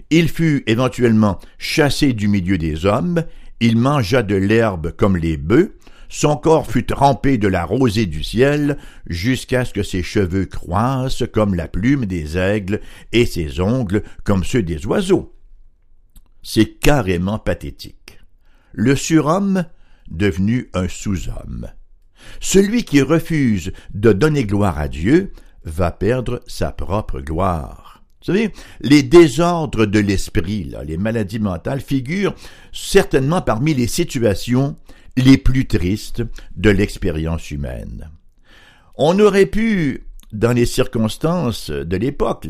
il 0.09 0.29
fut 0.29 0.63
éventuellement 0.67 1.39
chassé 1.57 2.13
du 2.13 2.27
milieu 2.27 2.57
des 2.57 2.85
hommes, 2.85 3.23
il 3.59 3.77
mangea 3.77 4.23
de 4.23 4.35
l'herbe 4.35 4.91
comme 4.91 5.17
les 5.17 5.37
bœufs, 5.37 5.75
son 6.13 6.37
corps 6.37 6.69
fut 6.69 6.85
trempé 6.85 7.39
de 7.39 7.47
la 7.47 7.65
rosée 7.65 8.05
du 8.05 8.23
ciel, 8.23 8.77
jusqu'à 9.07 9.65
ce 9.65 9.73
que 9.73 9.81
ses 9.81 10.03
cheveux 10.03 10.45
croissent 10.45 11.23
comme 11.33 11.55
la 11.55 11.67
plume 11.67 12.05
des 12.05 12.37
aigles 12.37 12.81
et 13.13 13.25
ses 13.25 13.59
ongles 13.59 14.03
comme 14.23 14.43
ceux 14.43 14.61
des 14.61 14.85
oiseaux. 14.85 15.35
C'est 16.43 16.77
carrément 16.79 17.39
pathétique. 17.39 18.19
Le 18.73 18.95
surhomme 18.95 19.65
devenu 20.07 20.69
un 20.75 20.87
sous-homme. 20.87 21.71
Celui 22.39 22.83
qui 22.83 23.01
refuse 23.01 23.71
de 23.95 24.13
donner 24.13 24.45
gloire 24.45 24.77
à 24.77 24.87
Dieu 24.87 25.33
va 25.63 25.89
perdre 25.89 26.43
sa 26.45 26.71
propre 26.71 27.21
gloire. 27.21 28.02
Vous 28.23 28.33
savez, 28.33 28.53
les 28.79 29.03
désordres 29.03 29.85
de 29.85 29.99
l'esprit, 29.99 30.71
les 30.87 30.97
maladies 30.97 31.39
mentales, 31.39 31.81
figurent 31.81 32.33
certainement 32.71 33.41
parmi 33.41 33.73
les 33.73 33.87
situations 33.87 34.77
les 35.17 35.37
plus 35.37 35.67
tristes 35.67 36.23
de 36.55 36.69
l'expérience 36.69 37.51
humaine. 37.51 38.09
On 38.95 39.19
aurait 39.19 39.45
pu 39.45 40.07
dans 40.31 40.53
les 40.53 40.65
circonstances 40.65 41.69
de 41.69 41.97
l'époque. 41.97 42.47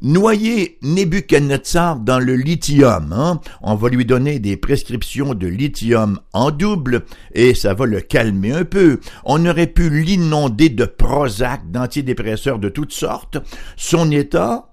Noyer 0.00 0.78
Nebuchadnezzar 0.82 2.00
dans 2.00 2.18
le 2.18 2.34
lithium, 2.34 3.12
hein? 3.12 3.40
on 3.60 3.76
va 3.76 3.88
lui 3.88 4.04
donner 4.04 4.40
des 4.40 4.56
prescriptions 4.56 5.34
de 5.34 5.46
lithium 5.46 6.18
en 6.32 6.50
double 6.50 7.04
et 7.34 7.54
ça 7.54 7.74
va 7.74 7.84
le 7.86 8.00
calmer 8.00 8.52
un 8.52 8.64
peu. 8.64 8.98
On 9.24 9.46
aurait 9.46 9.68
pu 9.68 9.90
l'inonder 9.90 10.70
de 10.70 10.86
Prozac, 10.86 11.70
d'antidépresseurs 11.70 12.58
de 12.58 12.68
toutes 12.68 12.92
sortes. 12.92 13.38
Son 13.76 14.10
état, 14.10 14.71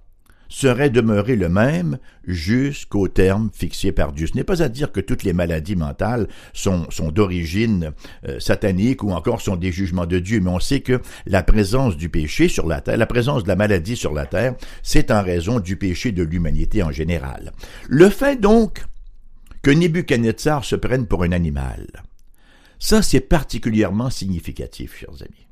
serait 0.49 0.89
demeuré 0.89 1.35
le 1.35 1.47
même 1.47 1.99
jusqu'au 2.25 3.07
terme 3.07 3.49
fixé 3.53 3.91
par 3.91 4.11
Dieu. 4.11 4.27
Ce 4.27 4.35
n'est 4.35 4.43
pas 4.43 4.61
à 4.63 4.67
dire 4.67 4.91
que 4.91 4.99
toutes 4.99 5.23
les 5.23 5.33
maladies 5.33 5.75
mentales 5.75 6.27
sont, 6.53 6.89
sont 6.89 7.11
d'origine 7.11 7.91
euh, 8.27 8.39
satanique 8.39 9.03
ou 9.03 9.11
encore 9.11 9.41
sont 9.41 9.55
des 9.55 9.71
jugements 9.71 10.07
de 10.07 10.19
Dieu, 10.19 10.41
mais 10.41 10.49
on 10.49 10.59
sait 10.59 10.81
que 10.81 11.01
la 11.25 11.43
présence 11.43 11.95
du 11.95 12.09
péché 12.09 12.49
sur 12.49 12.67
la 12.67 12.81
terre, 12.81 12.97
la 12.97 13.05
présence 13.05 13.43
de 13.43 13.47
la 13.47 13.55
maladie 13.55 13.95
sur 13.95 14.13
la 14.13 14.25
terre, 14.25 14.55
c'est 14.83 15.11
en 15.11 15.21
raison 15.21 15.59
du 15.59 15.75
péché 15.77 16.11
de 16.11 16.23
l'humanité 16.23 16.83
en 16.83 16.91
général. 16.91 17.53
Le 17.87 18.09
fait 18.09 18.41
donc 18.41 18.83
que 19.61 19.71
Nebuchadnezzar 19.71 20.65
se 20.65 20.75
prenne 20.75 21.05
pour 21.05 21.23
un 21.23 21.31
animal, 21.31 21.87
ça 22.79 23.01
c'est 23.01 23.19
particulièrement 23.19 24.09
significatif, 24.09 24.97
chers 24.97 25.21
amis. 25.21 25.47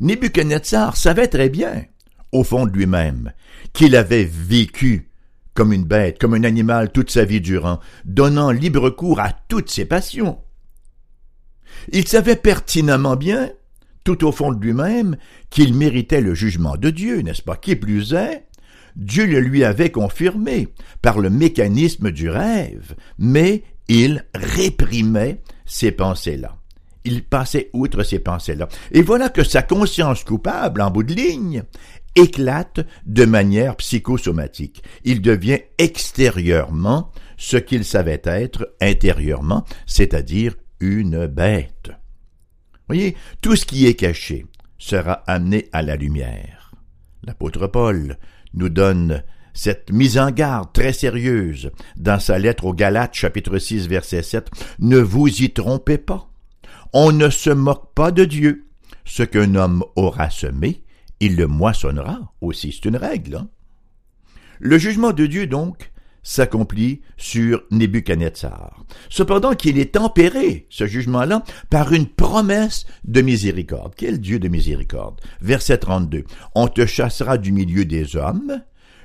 Nebuchadnezzar 0.00 0.96
savait 0.96 1.28
très 1.28 1.48
bien 1.48 1.84
au 2.32 2.44
fond 2.44 2.66
de 2.66 2.72
lui-même, 2.72 3.32
qu'il 3.72 3.96
avait 3.96 4.24
vécu 4.24 5.10
comme 5.54 5.72
une 5.72 5.84
bête, 5.84 6.18
comme 6.18 6.34
un 6.34 6.44
animal 6.44 6.92
toute 6.92 7.10
sa 7.10 7.24
vie 7.24 7.40
durant, 7.40 7.80
donnant 8.04 8.50
libre 8.50 8.90
cours 8.90 9.20
à 9.20 9.32
toutes 9.48 9.70
ses 9.70 9.86
passions. 9.86 10.38
Il 11.92 12.06
savait 12.06 12.36
pertinemment 12.36 13.16
bien, 13.16 13.50
tout 14.04 14.24
au 14.24 14.32
fond 14.32 14.52
de 14.52 14.62
lui-même, 14.62 15.16
qu'il 15.50 15.74
méritait 15.74 16.20
le 16.20 16.34
jugement 16.34 16.76
de 16.76 16.90
Dieu, 16.90 17.20
n'est-ce 17.22 17.42
pas? 17.42 17.56
Qui 17.56 17.74
plus 17.74 18.12
est, 18.12 18.46
Dieu 18.96 19.26
le 19.26 19.40
lui 19.40 19.64
avait 19.64 19.90
confirmé 19.90 20.68
par 21.02 21.18
le 21.18 21.30
mécanisme 21.30 22.10
du 22.10 22.28
rêve, 22.28 22.94
mais 23.18 23.62
il 23.88 24.24
réprimait 24.34 25.42
ces 25.64 25.92
pensées-là. 25.92 26.56
Il 27.04 27.22
passait 27.22 27.70
outre 27.72 28.02
ces 28.02 28.18
pensées-là. 28.18 28.68
Et 28.90 29.02
voilà 29.02 29.28
que 29.28 29.44
sa 29.44 29.62
conscience 29.62 30.24
coupable, 30.24 30.80
en 30.80 30.90
bout 30.90 31.04
de 31.04 31.14
ligne, 31.14 31.62
éclate 32.16 32.80
de 33.04 33.24
manière 33.24 33.76
psychosomatique. 33.76 34.82
Il 35.04 35.22
devient 35.22 35.60
extérieurement 35.78 37.12
ce 37.36 37.56
qu'il 37.56 37.84
savait 37.84 38.22
être 38.24 38.74
intérieurement, 38.80 39.64
c'est-à-dire 39.86 40.54
une 40.80 41.26
bête. 41.26 41.90
Voyez, 42.88 43.16
tout 43.40 43.56
ce 43.56 43.66
qui 43.66 43.86
est 43.86 43.94
caché 43.94 44.46
sera 44.78 45.12
amené 45.26 45.68
à 45.72 45.82
la 45.82 45.96
lumière. 45.96 46.72
L'apôtre 47.24 47.66
Paul 47.66 48.18
nous 48.54 48.68
donne 48.68 49.22
cette 49.52 49.90
mise 49.90 50.18
en 50.18 50.30
garde 50.30 50.72
très 50.72 50.92
sérieuse 50.92 51.70
dans 51.96 52.20
sa 52.20 52.38
lettre 52.38 52.66
aux 52.66 52.74
Galates 52.74 53.14
chapitre 53.14 53.58
6 53.58 53.88
verset 53.88 54.22
7. 54.22 54.50
Ne 54.78 54.98
vous 54.98 55.28
y 55.28 55.50
trompez 55.50 55.98
pas. 55.98 56.28
On 56.92 57.10
ne 57.10 57.30
se 57.30 57.50
moque 57.50 57.92
pas 57.94 58.12
de 58.12 58.24
Dieu. 58.24 58.66
Ce 59.04 59.22
qu'un 59.22 59.54
homme 59.54 59.84
aura 59.94 60.30
semé, 60.30 60.82
il 61.20 61.36
le 61.36 61.46
moissonnera 61.46 62.32
aussi. 62.40 62.72
C'est 62.72 62.88
une 62.88 62.96
règle. 62.96 63.36
Hein. 63.36 63.48
Le 64.58 64.78
jugement 64.78 65.12
de 65.12 65.26
Dieu, 65.26 65.46
donc, 65.46 65.92
s'accomplit 66.26 67.02
sur 67.16 67.62
Nebuchadnezzar. 67.70 68.84
Cependant 69.08 69.54
qu'il 69.54 69.78
est 69.78 69.94
tempéré, 69.94 70.66
ce 70.70 70.86
jugement-là, 70.86 71.44
par 71.70 71.92
une 71.92 72.08
promesse 72.08 72.84
de 73.04 73.20
miséricorde. 73.20 73.94
Quel 73.96 74.20
Dieu 74.20 74.40
de 74.40 74.48
miséricorde? 74.48 75.20
Verset 75.40 75.78
32. 75.78 76.24
On 76.56 76.66
te 76.66 76.84
chassera 76.84 77.38
du 77.38 77.52
milieu 77.52 77.84
des 77.84 78.16
hommes, 78.16 78.60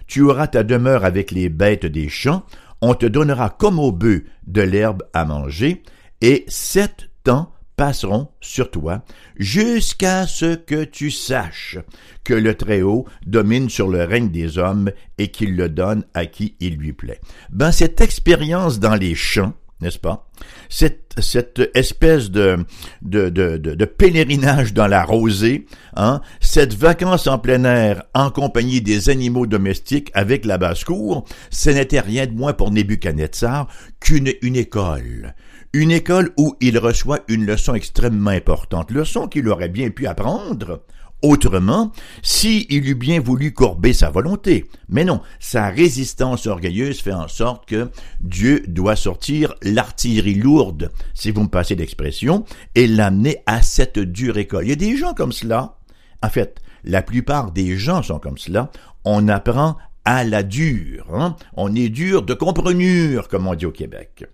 tu 0.08 0.22
auras 0.22 0.48
ta 0.48 0.64
demeure 0.64 1.06
avec 1.06 1.30
les 1.30 1.50
bêtes 1.50 1.86
des 1.86 2.10
champs, 2.10 2.44
on 2.82 2.96
te 2.96 3.06
donnera 3.06 3.52
comme 3.52 3.78
au 3.78 3.92
bœuf 3.92 4.24
de 4.48 4.62
l'herbe 4.62 5.04
à 5.14 5.24
manger, 5.24 5.84
et 6.22 6.44
sept 6.48 7.10
temps 7.24 7.54
passeront 7.76 8.30
sur 8.42 8.72
toi 8.72 9.04
jusqu'à 9.38 10.28
ce 10.28 10.56
que 10.56 10.84
tu 10.84 11.12
saches 11.12 11.78
que 12.24 12.34
le 12.34 12.56
Très-Haut 12.56 13.06
domine 13.26 13.70
sur 13.70 13.88
le 13.88 14.04
règne 14.04 14.30
des 14.30 14.58
hommes 14.58 14.92
et 15.18 15.30
qu'il 15.30 15.56
le 15.56 15.70
donne 15.70 16.06
à 16.14 16.26
qui 16.26 16.56
il 16.60 16.78
lui 16.78 16.94
plaît. 16.94 17.22
Ben, 17.50 17.72
cette 17.72 18.02
expérience 18.02 18.80
dans 18.80 18.96
les 18.96 19.16
champs, 19.16 19.54
n'est-ce 19.82 20.00
pas? 20.00 20.30
Cette, 20.70 21.14
cette 21.18 21.62
espèce 21.74 22.30
de, 22.30 22.66
de, 23.02 23.30
de, 23.30 23.86
pèlerinage 23.86 24.74
dans 24.74 24.88
la 24.88 25.04
rosée, 25.04 25.66
hein? 25.96 26.22
cette 26.40 26.74
vacance 26.74 27.28
en 27.28 27.40
plein 27.40 27.64
air 27.64 28.04
en 28.14 28.30
compagnie 28.30 28.82
des 28.82 29.10
animaux 29.10 29.48
domestiques 29.48 30.12
avec 30.14 30.46
la 30.46 30.58
basse-cour, 30.58 31.26
ce 31.50 31.70
n'était 31.72 32.00
rien 32.00 32.28
de 32.28 32.34
moins 32.34 32.54
pour 32.54 32.72
Nebuchadnezzar 32.72 33.68
qu'une 34.00 34.32
une 34.42 34.56
école, 34.56 35.36
une 35.74 35.92
école 35.92 36.32
où 36.38 36.56
il 36.60 36.78
reçoit 36.78 37.20
une 37.28 37.46
leçon 37.46 37.74
extrêmement 37.74 38.32
importante, 38.32 38.92
leçon 38.92 39.28
qu'il 39.28 39.48
aurait 39.48 39.70
bien 39.70 39.90
pu 39.90 40.08
apprendre 40.08 40.84
autrement 41.22 41.92
s'il 42.22 42.88
eût 42.88 42.96
bien 42.96 43.20
voulu 43.20 43.54
courber 43.54 43.94
sa 43.94 44.10
volonté. 44.10 44.66
Mais 44.90 45.06
non, 45.06 45.22
sa 45.40 45.70
résistance 45.70 46.48
orgueilleuse 46.48 47.00
fait 47.00 47.14
en 47.14 47.28
sorte 47.28 47.68
que 47.68 47.90
Dieu 48.20 48.64
doit 48.68 48.96
sortir 48.96 49.54
l'artillerie 49.62 50.36
lourde, 50.36 50.92
si 51.14 51.32
vous 51.32 51.44
me 51.44 51.48
passez 51.48 51.76
l'expression, 51.76 52.44
et 52.76 52.88
l'amener 52.88 53.38
à 53.46 53.62
cette 53.62 54.00
dure 54.00 54.38
école. 54.38 54.66
Il 54.66 54.70
y 54.70 54.74
a 54.74 54.76
des 54.76 54.98
gens 54.98 55.14
comme 55.14 55.32
cela. 55.32 55.78
En 56.24 56.30
fait, 56.30 56.60
la 56.84 57.02
plupart 57.02 57.52
des 57.52 57.78
gens 57.78 58.02
sont 58.02 58.20
comme 58.20 58.38
cela. 58.38 58.72
On 59.06 59.28
apprend 59.28 59.78
à 60.06 60.24
la 60.24 60.44
dure. 60.44 61.08
Hein? 61.14 61.36
On 61.56 61.76
est 61.76 61.90
dur 61.90 62.24
de 62.24 62.34
comprenure, 62.34 63.28
comme 63.28 63.48
on 63.48 63.56
dit 63.56 63.66
au 63.66 63.72
Québec. 63.72 64.26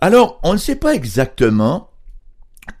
Alors, 0.00 0.38
on 0.44 0.52
ne 0.52 0.58
sait 0.58 0.76
pas 0.76 0.94
exactement 0.94 1.90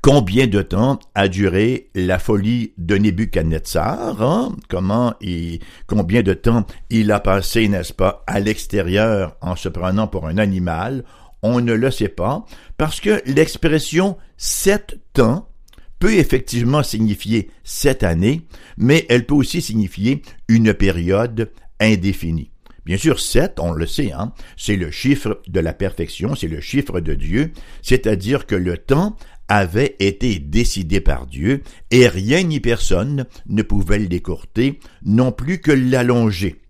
combien 0.02 0.46
de 0.46 0.62
temps 0.62 1.00
a 1.16 1.26
duré 1.26 1.90
la 1.94 2.18
folie 2.20 2.74
de 2.78 2.96
Nebuchadnezzar, 2.96 4.22
hein? 4.22 4.54
comment 4.68 5.14
et 5.20 5.60
combien 5.86 6.22
de 6.22 6.34
temps 6.34 6.64
il 6.90 7.10
a 7.10 7.18
passé, 7.18 7.68
n'est-ce 7.68 7.92
pas, 7.92 8.22
à 8.26 8.38
l'extérieur 8.38 9.36
en 9.40 9.56
se 9.56 9.68
prenant 9.68 10.06
pour 10.06 10.28
un 10.28 10.38
animal, 10.38 11.04
on 11.42 11.60
ne 11.60 11.72
le 11.72 11.90
sait 11.90 12.08
pas, 12.08 12.44
parce 12.76 13.00
que 13.00 13.20
l'expression 13.26 14.16
sept 14.36 15.00
temps 15.12 15.48
peut 15.98 16.14
effectivement 16.14 16.84
signifier 16.84 17.50
sept 17.64 18.04
années, 18.04 18.46
mais 18.76 19.06
elle 19.08 19.26
peut 19.26 19.34
aussi 19.34 19.60
signifier 19.60 20.22
une 20.46 20.72
période 20.72 21.50
indéfinie. 21.80 22.52
Bien 22.88 22.96
sûr, 22.96 23.20
sept, 23.20 23.60
on 23.60 23.72
le 23.72 23.86
sait, 23.86 24.12
hein, 24.12 24.32
c'est 24.56 24.76
le 24.76 24.90
chiffre 24.90 25.42
de 25.46 25.60
la 25.60 25.74
perfection, 25.74 26.34
c'est 26.34 26.48
le 26.48 26.62
chiffre 26.62 27.00
de 27.00 27.12
Dieu, 27.12 27.52
c'est-à-dire 27.82 28.46
que 28.46 28.54
le 28.54 28.78
temps 28.78 29.14
avait 29.46 29.94
été 29.98 30.38
décidé 30.38 31.02
par 31.02 31.26
Dieu, 31.26 31.62
et 31.90 32.08
rien 32.08 32.42
ni 32.44 32.60
personne 32.60 33.26
ne 33.46 33.60
pouvait 33.60 33.98
le 33.98 34.06
décourter, 34.06 34.80
non 35.04 35.32
plus 35.32 35.60
que 35.60 35.70
l'allonger. 35.70 36.62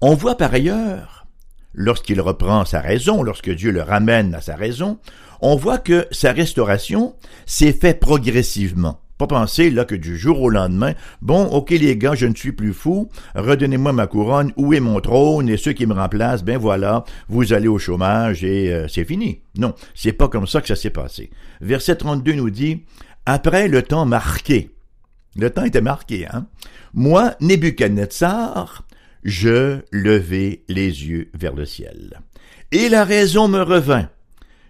On 0.00 0.14
voit 0.14 0.36
par 0.36 0.52
ailleurs, 0.52 1.28
lorsqu'il 1.74 2.20
reprend 2.20 2.64
sa 2.64 2.80
raison, 2.80 3.22
lorsque 3.22 3.54
Dieu 3.54 3.70
le 3.70 3.82
ramène 3.82 4.34
à 4.34 4.40
sa 4.40 4.56
raison, 4.56 4.98
on 5.40 5.54
voit 5.54 5.78
que 5.78 6.08
sa 6.10 6.32
restauration 6.32 7.14
s'est 7.46 7.72
faite 7.72 8.00
progressivement. 8.00 9.00
Pas 9.18 9.26
penser 9.26 9.70
là 9.70 9.84
que 9.84 9.96
du 9.96 10.16
jour 10.16 10.40
au 10.40 10.48
lendemain, 10.48 10.94
bon, 11.22 11.44
ok 11.44 11.70
les 11.70 11.96
gars, 11.96 12.14
je 12.14 12.26
ne 12.26 12.34
suis 12.34 12.52
plus 12.52 12.72
fou, 12.72 13.08
redonnez-moi 13.34 13.92
ma 13.92 14.06
couronne, 14.06 14.52
où 14.56 14.72
est 14.72 14.80
mon 14.80 15.00
trône 15.00 15.48
et 15.48 15.56
ceux 15.56 15.72
qui 15.72 15.86
me 15.86 15.94
remplacent, 15.94 16.44
ben 16.44 16.56
voilà, 16.56 17.04
vous 17.28 17.52
allez 17.52 17.68
au 17.68 17.78
chômage 17.78 18.44
et 18.44 18.72
euh, 18.72 18.86
c'est 18.86 19.04
fini. 19.04 19.40
Non, 19.56 19.74
c'est 19.94 20.12
pas 20.12 20.28
comme 20.28 20.46
ça 20.46 20.60
que 20.60 20.68
ça 20.68 20.76
s'est 20.76 20.90
passé. 20.90 21.30
Verset 21.60 21.96
32 21.96 22.34
nous 22.34 22.50
dit, 22.50 22.84
après 23.26 23.66
le 23.66 23.82
temps 23.82 24.06
marqué, 24.06 24.70
le 25.36 25.50
temps 25.50 25.64
était 25.64 25.80
marqué, 25.80 26.26
hein. 26.26 26.46
Moi, 26.94 27.34
Nebuchadnezzar, 27.40 28.84
je 29.24 29.80
levai 29.92 30.64
les 30.68 31.06
yeux 31.06 31.30
vers 31.34 31.54
le 31.54 31.64
ciel. 31.64 32.20
Et 32.72 32.88
la 32.88 33.04
raison 33.04 33.48
me 33.48 33.60
revint. 33.60 34.08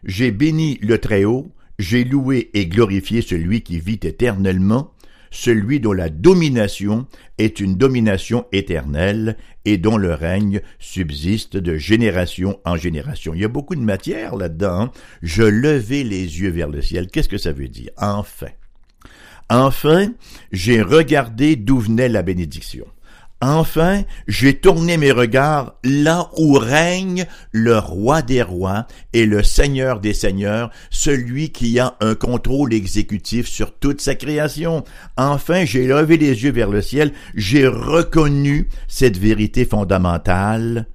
J'ai 0.05 0.31
béni 0.31 0.79
le 0.83 0.99
Très-Haut, 0.99 1.53
j'ai 1.79 2.05
loué 2.05 2.51
et 2.55 2.67
glorifié 2.67 3.23
celui 3.23 3.63
qui 3.63 3.79
vit 3.79 4.01
éternellement, 4.03 4.93
celui 5.31 5.81
dont 5.81 5.93
la 5.93 6.09
domination 6.09 7.07
est 7.39 7.61
une 7.61 7.77
domination 7.77 8.47
éternelle 8.53 9.37
et 9.65 9.79
dont 9.79 9.97
le 9.97 10.15
règne 10.15 10.61
subsiste 10.79 11.57
de 11.57 11.77
génération 11.77 12.59
en 12.65 12.77
génération. 12.77 13.35
Il 13.35 13.41
y 13.41 13.45
a 13.45 13.49
beaucoup 13.49 13.77
de 13.77 13.81
matière 13.81 14.37
là-dedans. 14.37 14.81
Hein. 14.81 14.91
Je 15.23 15.43
levai 15.43 16.05
les 16.05 16.41
yeux 16.41 16.51
vers 16.51 16.69
le 16.69 16.83
ciel. 16.83 17.09
Qu'est-ce 17.09 17.29
que 17.29 17.39
ça 17.39 17.53
veut 17.53 17.69
dire? 17.69 17.91
Enfin. 17.97 18.49
Enfin, 19.51 20.13
j'ai 20.53 20.83
regardé 20.83 21.57
d'où 21.57 21.79
venait 21.79 22.09
la 22.09 22.23
bénédiction. 22.23 22.87
Enfin, 23.41 24.03
j'ai 24.27 24.59
tourné 24.59 24.97
mes 24.97 25.13
regards 25.13 25.77
là 25.85 26.29
où 26.39 26.55
règne 26.55 27.27
le 27.53 27.79
roi 27.79 28.21
des 28.21 28.43
rois 28.43 28.89
et 29.13 29.27
le 29.27 29.45
seigneur 29.45 30.01
des 30.01 30.13
seigneurs, 30.13 30.71
celui 30.91 31.51
qui 31.51 31.79
a 31.79 31.97
un 32.01 32.17
contrôle 32.17 32.75
exécutif 32.75 33.47
sur 33.47 33.79
toute 33.79 34.01
sa 34.01 34.17
création. 34.17 34.83
Enfin, 35.17 35.65
j'ai 35.65 35.87
levé 35.87 36.17
les 36.17 36.43
yeux 36.43 36.51
vers 36.51 36.71
le 36.71 36.83
ciel, 36.83 37.13
j'ai 37.37 37.69
reconnu 37.69 38.69
cette 38.89 39.19
vérité 39.19 39.65
fondamentale 39.65 40.89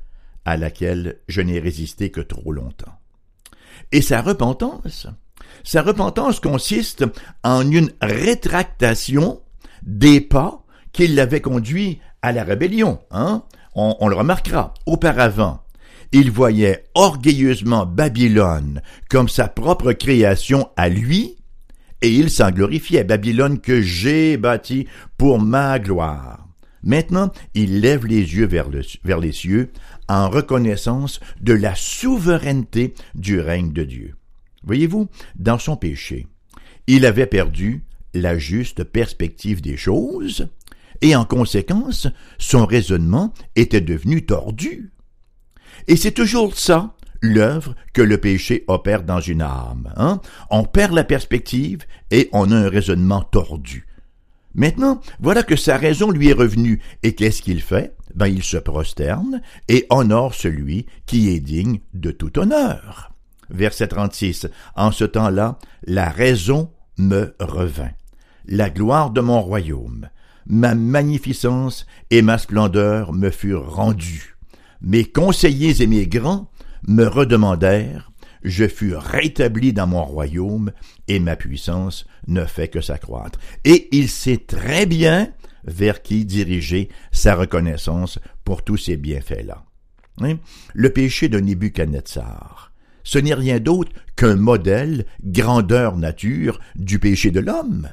à 0.43 0.57
laquelle 0.57 1.19
je 1.29 1.41
n'ai 1.41 1.59
résisté 1.59 2.11
que 2.11 2.19
trop 2.19 2.51
longtemps. 2.51 2.99
Et 3.93 4.01
sa 4.01 4.21
repentance, 4.21 5.07
sa 5.63 5.81
repentance 5.81 6.41
consiste 6.41 7.05
en 7.43 7.69
une 7.71 7.91
rétractation 8.01 9.41
des 9.83 10.19
pas 10.19 10.65
qui 10.91 11.07
l'avaient 11.07 11.41
conduit 11.41 11.99
à 12.23 12.31
la 12.31 12.43
rébellion. 12.43 12.99
Hein? 13.11 13.43
On, 13.75 14.07
le 14.07 14.15
remarquera. 14.15 14.73
Auparavant, 14.87 15.61
il 16.11 16.31
voyait 16.31 16.85
orgueilleusement 16.95 17.85
Babylone 17.85 18.81
comme 19.09 19.29
sa 19.29 19.47
propre 19.47 19.93
création 19.93 20.69
à 20.75 20.89
lui, 20.89 21.35
et 22.01 22.09
il 22.11 22.29
s'en 22.29 22.51
glorifiait. 22.51 23.03
Babylone 23.03 23.59
que 23.59 23.81
j'ai 23.81 24.37
bâti 24.37 24.87
pour 25.17 25.39
ma 25.39 25.77
gloire. 25.79 26.47
Maintenant, 26.81 27.31
il 27.53 27.79
lève 27.79 28.05
les 28.05 28.35
yeux 28.35 28.45
vers, 28.45 28.69
vers 29.03 29.19
les 29.19 29.31
cieux 29.31 29.71
en 30.09 30.29
reconnaissance 30.29 31.19
de 31.39 31.53
la 31.53 31.75
souveraineté 31.75 32.93
du 33.15 33.39
règne 33.39 33.71
de 33.71 33.83
Dieu. 33.83 34.15
Voyez-vous, 34.63 35.07
dans 35.35 35.57
son 35.57 35.77
péché, 35.77 36.27
il 36.87 37.05
avait 37.05 37.25
perdu 37.25 37.83
la 38.13 38.37
juste 38.37 38.83
perspective 38.83 39.61
des 39.61 39.77
choses, 39.77 40.47
et 41.03 41.15
en 41.15 41.25
conséquence, 41.25 42.07
son 42.39 42.65
raisonnement 42.65 43.33
était 43.55 43.81
devenu 43.81 44.25
tordu. 44.25 44.93
Et 45.87 45.97
c'est 45.97 46.13
toujours 46.13 46.57
ça, 46.57 46.95
l'œuvre 47.21 47.75
que 47.93 48.01
le 48.01 48.17
péché 48.17 48.63
opère 48.67 49.03
dans 49.03 49.19
une 49.19 49.41
âme. 49.41 49.93
Hein? 49.97 50.21
On 50.49 50.63
perd 50.63 50.93
la 50.93 51.03
perspective 51.03 51.83
et 52.09 52.29
on 52.31 52.51
a 52.51 52.55
un 52.55 52.69
raisonnement 52.69 53.21
tordu. 53.21 53.85
Maintenant, 54.55 55.01
voilà 55.19 55.43
que 55.43 55.57
sa 55.57 55.77
raison 55.77 56.09
lui 56.09 56.29
est 56.29 56.33
revenue, 56.33 56.79
et 57.01 57.15
qu'est-ce 57.15 57.41
qu'il 57.41 57.61
fait? 57.61 57.95
Ben, 58.15 58.27
il 58.27 58.43
se 58.43 58.57
prosterne 58.57 59.41
et 59.67 59.85
honore 59.89 60.33
celui 60.33 60.85
qui 61.05 61.29
est 61.29 61.39
digne 61.39 61.79
de 61.93 62.11
tout 62.11 62.39
honneur. 62.39 63.11
Verset 63.49 63.87
36. 63.87 64.47
En 64.75 64.91
ce 64.91 65.03
temps-là, 65.03 65.57
la 65.85 66.09
raison 66.09 66.71
me 66.97 67.35
revint. 67.39 67.91
La 68.45 68.69
gloire 68.69 69.09
de 69.09 69.21
mon 69.21 69.41
royaume, 69.41 70.09
ma 70.47 70.75
magnificence 70.75 71.85
et 72.09 72.21
ma 72.21 72.37
splendeur 72.37 73.13
me 73.13 73.29
furent 73.29 73.73
rendues. 73.73 74.37
Mes 74.81 75.05
conseillers 75.05 75.81
et 75.81 75.87
mes 75.87 76.07
grands 76.07 76.49
me 76.87 77.05
redemandèrent, 77.05 78.11
je 78.43 78.67
fus 78.67 78.95
rétabli 78.95 79.71
dans 79.71 79.87
mon 79.87 80.03
royaume, 80.03 80.71
et 81.07 81.19
ma 81.19 81.35
puissance 81.35 82.05
ne 82.27 82.43
fait 82.45 82.67
que 82.67 82.81
s'accroître. 82.81 83.39
Et 83.63 83.87
il 83.95 84.09
sait 84.09 84.43
très 84.45 84.85
bien 84.85 85.31
vers 85.65 86.01
qui 86.01 86.25
diriger 86.25 86.89
sa 87.11 87.35
reconnaissance 87.35 88.19
pour 88.43 88.63
tous 88.63 88.77
ces 88.77 88.97
bienfaits-là. 88.97 89.63
Hein? 90.21 90.37
Le 90.73 90.89
péché 90.89 91.29
de 91.29 91.39
Nebuchadnezzar, 91.39 92.73
ce 93.03 93.17
n'est 93.17 93.33
rien 93.33 93.59
d'autre 93.59 93.91
qu'un 94.15 94.35
modèle 94.35 95.05
grandeur 95.23 95.97
nature 95.97 96.59
du 96.75 96.99
péché 96.99 97.31
de 97.31 97.39
l'homme 97.39 97.89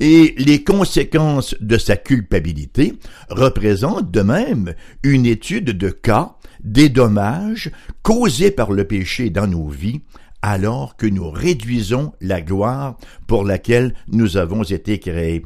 et 0.00 0.34
les 0.38 0.62
conséquences 0.64 1.54
de 1.60 1.78
sa 1.78 1.96
culpabilité 1.96 2.94
représentent 3.30 4.10
de 4.10 4.22
même 4.22 4.74
une 5.02 5.26
étude 5.26 5.70
de 5.76 5.90
cas 5.90 6.36
des 6.62 6.88
dommages 6.88 7.70
causés 8.02 8.50
par 8.50 8.72
le 8.72 8.84
péché 8.84 9.30
dans 9.30 9.46
nos 9.46 9.68
vies 9.68 10.02
alors 10.42 10.96
que 10.96 11.06
nous 11.06 11.30
réduisons 11.30 12.12
la 12.20 12.40
gloire 12.40 12.96
pour 13.26 13.44
laquelle 13.44 13.94
nous 14.08 14.36
avons 14.36 14.62
été 14.62 14.98
créés. 14.98 15.42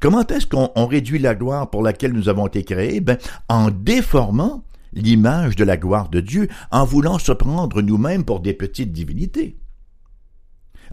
Comment 0.00 0.26
est-ce 0.26 0.46
qu'on 0.46 0.86
réduit 0.86 1.18
la 1.18 1.34
gloire 1.34 1.70
pour 1.70 1.82
laquelle 1.82 2.12
nous 2.12 2.28
avons 2.28 2.46
été 2.46 2.62
créés? 2.62 3.00
Ben, 3.00 3.16
en 3.48 3.70
déformant 3.70 4.64
l'image 4.92 5.56
de 5.56 5.64
la 5.64 5.76
gloire 5.76 6.10
de 6.10 6.20
Dieu, 6.20 6.48
en 6.70 6.84
voulant 6.84 7.18
se 7.18 7.32
prendre 7.32 7.80
nous-mêmes 7.80 8.24
pour 8.24 8.40
des 8.40 8.52
petites 8.52 8.92
divinités. 8.92 9.56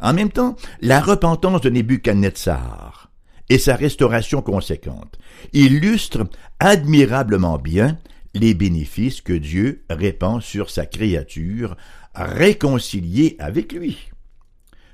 En 0.03 0.13
même 0.13 0.31
temps, 0.31 0.57
la 0.81 0.99
repentance 0.99 1.61
de 1.61 1.69
Nebuchadnezzar 1.69 3.09
et 3.47 3.57
sa 3.57 3.77
restauration 3.77 4.41
conséquente 4.41 5.17
illustrent 5.53 6.27
admirablement 6.59 7.57
bien 7.57 7.97
les 8.33 8.53
bénéfices 8.53 9.21
que 9.21 9.31
Dieu 9.31 9.85
répand 9.89 10.41
sur 10.41 10.69
sa 10.69 10.85
créature 10.85 11.77
réconciliée 12.13 13.37
avec 13.39 13.71
lui. 13.71 13.97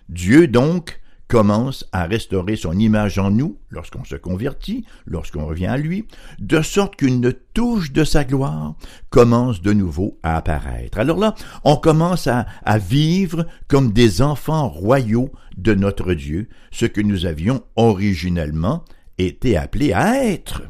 Dieu 0.10 0.48
donc 0.48 1.00
commence 1.30 1.86
à 1.92 2.06
restaurer 2.06 2.56
son 2.56 2.78
image 2.78 3.20
en 3.20 3.30
nous 3.30 3.58
lorsqu'on 3.70 4.04
se 4.04 4.16
convertit, 4.16 4.84
lorsqu'on 5.06 5.46
revient 5.46 5.68
à 5.68 5.78
lui, 5.78 6.06
de 6.40 6.62
sorte 6.62 6.96
qu'une 6.96 7.32
touche 7.54 7.94
de 7.94 8.04
sa 8.04 8.26
gloire 8.26 8.74
commence 9.12 9.62
de 9.62 9.72
nouveau 9.72 10.18
à 10.24 10.36
apparaître. 10.36 10.98
Alors 10.98 11.20
là, 11.20 11.36
on 11.64 11.78
commence 11.78 12.28
à, 12.28 12.46
vivre 12.80 13.46
comme 13.68 13.94
des 13.94 14.22
enfants 14.24 14.68
royaux 14.68 15.32
de 15.56 15.76
notre 15.76 16.14
Dieu, 16.14 16.50
ce 16.72 16.88
que 16.88 17.02
nous 17.02 17.28
avions 17.28 17.64
originellement 17.76 18.84
été 19.20 19.56
appelés 19.56 19.94
à 19.94 20.26
être. 20.26 20.64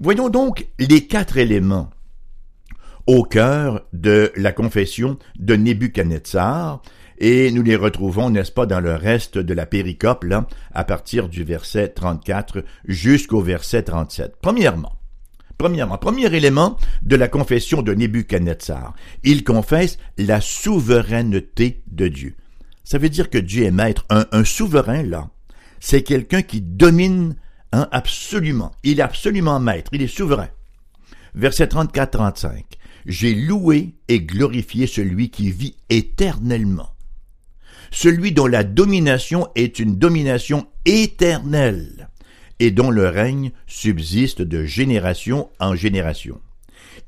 Voyons 0.00 0.28
donc 0.28 0.66
les 0.80 1.06
quatre 1.06 1.36
éléments 1.36 1.90
au 3.06 3.22
cœur 3.22 3.82
de 3.92 4.32
la 4.36 4.50
confession 4.50 5.18
de 5.38 5.54
Nebuchadnezzar, 5.54 6.82
et 7.20 7.50
nous 7.52 7.62
les 7.62 7.76
retrouvons, 7.76 8.30
n'est-ce 8.30 8.50
pas, 8.50 8.66
dans 8.66 8.80
le 8.80 8.94
reste 8.94 9.38
de 9.38 9.54
la 9.54 9.66
péricope, 9.66 10.24
à 10.72 10.84
partir 10.84 11.28
du 11.28 11.44
verset 11.44 11.88
34 11.88 12.64
jusqu'au 12.86 13.42
verset 13.42 13.82
37. 13.84 14.36
Premièrement, 14.40 14.96
Premièrement, 15.58 15.98
premier 15.98 16.34
élément 16.34 16.78
de 17.02 17.16
la 17.16 17.28
confession 17.28 17.82
de 17.82 17.92
Nebuchadnezzar, 17.92 18.94
il 19.24 19.44
confesse 19.44 19.98
la 20.16 20.40
souveraineté 20.40 21.82
de 21.86 22.08
Dieu. 22.08 22.34
Ça 22.82 22.96
veut 22.96 23.10
dire 23.10 23.28
que 23.28 23.36
Dieu 23.36 23.64
est 23.64 23.70
maître. 23.70 24.06
Un, 24.08 24.42
souverain, 24.42 25.02
là, 25.02 25.28
c'est 25.78 26.02
quelqu'un 26.02 26.40
qui 26.40 26.62
domine 26.62 27.36
hein, 27.72 27.88
absolument. 27.92 28.72
Il 28.84 29.00
est 29.00 29.02
absolument 29.02 29.60
maître, 29.60 29.90
il 29.92 30.00
est 30.00 30.06
souverain. 30.06 30.48
Verset 31.34 31.66
34-35. 31.66 32.62
J'ai 33.04 33.34
loué 33.34 33.96
et 34.08 34.22
glorifié 34.22 34.86
celui 34.86 35.28
qui 35.28 35.50
vit 35.50 35.76
éternellement 35.90 36.88
celui 37.90 38.32
dont 38.32 38.46
la 38.46 38.64
domination 38.64 39.48
est 39.54 39.78
une 39.78 39.96
domination 39.96 40.66
éternelle 40.84 42.08
et 42.58 42.70
dont 42.70 42.90
le 42.90 43.08
règne 43.08 43.52
subsiste 43.66 44.42
de 44.42 44.64
génération 44.64 45.50
en 45.58 45.74
génération. 45.74 46.40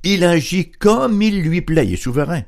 Il 0.03 0.25
agit 0.25 0.71
comme 0.71 1.23
il 1.23 1.43
lui 1.43 1.61
plaît, 1.61 1.87
il 1.87 1.95
est 1.95 1.97
souverain. 1.97 2.43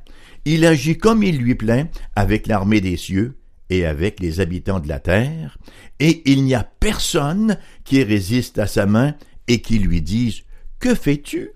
Il 0.45 0.67
agit 0.67 0.99
comme 0.99 1.23
il 1.23 1.39
lui 1.39 1.55
plaît 1.55 1.87
avec 2.17 2.47
l'armée 2.47 2.81
des 2.81 2.97
cieux 2.97 3.39
et 3.71 3.87
avec 3.87 4.21
les 4.21 4.41
habitants 4.41 4.81
de 4.81 4.89
la 4.89 5.01
terre, 5.01 5.59
et 6.01 6.23
il 6.31 6.45
n'y 6.45 6.55
a 6.55 6.65
personne 6.65 7.59
qui 7.85 8.03
résiste 8.03 8.59
à 8.59 8.67
sa 8.67 8.87
main 8.87 9.15
et 9.49 9.61
qui 9.63 9.79
lui 9.79 10.03
dise 10.03 10.43
Que 10.79 10.95
fais-tu? 10.95 11.51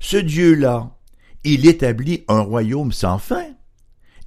Ce 0.00 0.16
Dieu-là, 0.16 0.96
il 1.44 1.68
établit 1.68 2.24
un 2.28 2.40
royaume 2.40 2.92
sans 2.92 3.18
fin. 3.18 3.46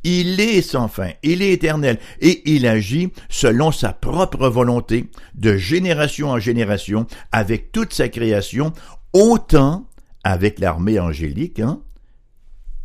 Il 0.03 0.39
est 0.41 0.61
sans 0.61 0.87
fin, 0.87 1.11
il 1.23 1.41
est 1.41 1.53
éternel, 1.53 1.97
et 2.19 2.53
il 2.53 2.67
agit 2.67 3.11
selon 3.29 3.71
sa 3.71 3.93
propre 3.93 4.49
volonté, 4.49 5.09
de 5.35 5.55
génération 5.55 6.29
en 6.29 6.39
génération, 6.39 7.07
avec 7.31 7.71
toute 7.71 7.93
sa 7.93 8.09
création, 8.09 8.73
autant 9.13 9.87
avec 10.23 10.59
l'armée 10.59 10.99
angélique, 10.99 11.59
hein, 11.59 11.81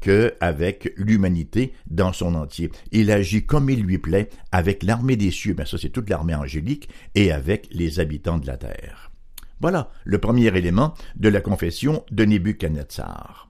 que 0.01 0.35
avec 0.41 0.93
l'humanité 0.97 1.73
dans 1.91 2.13
son 2.13 2.37
entier. 2.37 2.71
Il 2.93 3.11
agit 3.11 3.45
comme 3.45 3.69
il 3.69 3.83
lui 3.83 3.99
plaît 3.99 4.29
avec 4.53 4.85
l'armée 4.85 5.17
des 5.17 5.33
cieux, 5.33 5.55
mais 5.59 5.67
ça 5.67 5.77
c'est 5.77 5.89
toute 5.89 6.09
l'armée 6.09 6.37
angélique, 6.37 6.89
et 7.15 7.33
avec 7.33 7.69
les 7.73 7.99
habitants 7.99 8.39
de 8.39 8.47
la 8.47 8.57
terre. 8.57 9.11
Voilà 9.61 9.91
le 10.05 10.19
premier 10.19 10.57
élément 10.57 10.95
de 11.17 11.29
la 11.29 11.41
confession 11.41 12.05
de 12.13 12.25
Nebuchadnezzar. 12.25 13.48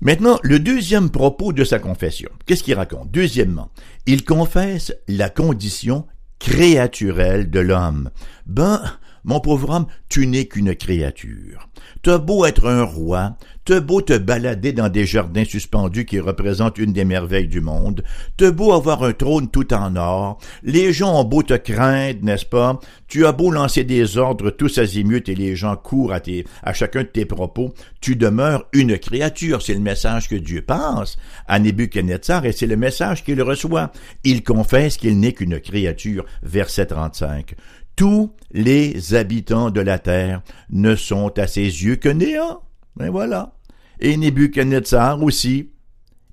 Maintenant, 0.00 0.38
le 0.42 0.58
deuxième 0.58 1.10
propos 1.10 1.52
de 1.52 1.64
sa 1.64 1.78
confession. 1.78 2.30
Qu'est-ce 2.44 2.62
qu'il 2.62 2.74
raconte? 2.74 3.10
Deuxièmement, 3.10 3.70
il 4.06 4.24
confesse 4.24 4.94
la 5.08 5.30
condition 5.30 6.06
créaturelle 6.38 7.50
de 7.50 7.60
l'homme. 7.60 8.10
Ben, 8.44 8.82
Mon 9.26 9.40
pauvre 9.40 9.70
homme, 9.70 9.86
tu 10.08 10.28
n'es 10.28 10.46
qu'une 10.46 10.76
créature. 10.76 11.68
T'as 12.02 12.18
beau 12.18 12.46
être 12.46 12.68
un 12.68 12.84
roi, 12.84 13.36
t'as 13.64 13.80
beau 13.80 14.00
te 14.00 14.16
balader 14.16 14.72
dans 14.72 14.88
des 14.88 15.04
jardins 15.04 15.44
suspendus 15.44 16.04
qui 16.04 16.20
représentent 16.20 16.78
une 16.78 16.92
des 16.92 17.04
merveilles 17.04 17.48
du 17.48 17.60
monde, 17.60 18.04
t'as 18.36 18.52
beau 18.52 18.72
avoir 18.72 19.02
un 19.02 19.12
trône 19.12 19.50
tout 19.50 19.74
en 19.74 19.96
or, 19.96 20.38
les 20.62 20.92
gens 20.92 21.20
ont 21.20 21.24
beau 21.24 21.42
te 21.42 21.54
craindre, 21.54 22.20
n'est-ce 22.22 22.46
pas? 22.46 22.78
Tu 23.08 23.26
as 23.26 23.32
beau 23.32 23.50
lancer 23.50 23.82
des 23.82 24.16
ordres 24.16 24.50
tous 24.50 24.78
azimuts 24.78 25.28
et 25.28 25.34
les 25.34 25.56
gens 25.56 25.74
courent 25.74 26.14
à, 26.62 26.72
chacun 26.72 27.02
de 27.02 27.08
tes 27.08 27.24
propos, 27.24 27.74
tu 28.00 28.14
demeures 28.14 28.66
une 28.72 28.96
créature. 28.96 29.60
C'est 29.60 29.74
le 29.74 29.80
message 29.80 30.28
que 30.28 30.36
Dieu 30.36 30.62
pense 30.62 31.18
à 31.48 31.58
Nebuchadnezzar 31.58 32.46
et 32.46 32.52
c'est 32.52 32.66
le 32.66 32.76
message 32.76 33.24
qu'il 33.24 33.42
reçoit. 33.42 33.90
Il 34.22 34.44
confesse 34.44 34.96
qu'il 34.96 35.18
n'est 35.18 35.32
qu'une 35.32 35.58
créature. 35.58 36.24
Verset 36.42 36.86
35 36.86 37.56
tous 37.96 38.30
les 38.52 39.14
habitants 39.14 39.70
de 39.70 39.80
la 39.80 39.98
terre 39.98 40.42
ne 40.70 40.94
sont 40.94 41.38
à 41.38 41.46
ses 41.46 41.62
yeux 41.62 41.96
que 41.96 42.08
néant. 42.08 42.62
Ben 42.96 43.10
voilà. 43.10 43.54
Et 44.00 44.16
Nebuchadnezzar 44.16 45.22
aussi, 45.22 45.70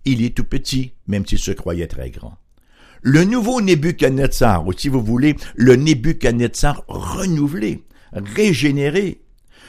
il 0.06 0.24
est 0.24 0.36
tout 0.36 0.44
petit, 0.44 0.94
même 1.08 1.26
s'il 1.26 1.40
se 1.40 1.52
croyait 1.52 1.88
très 1.88 2.12
grand. 2.12 2.38
Le 3.02 3.24
nouveau 3.24 3.62
Nebuchadnezzar, 3.62 4.66
ou 4.68 4.74
si 4.74 4.90
vous 4.90 5.02
voulez, 5.02 5.36
le 5.56 5.76
Nebuchadnezzar 5.76 6.84
renouvelé, 6.88 7.84
régénéré, 8.14 9.22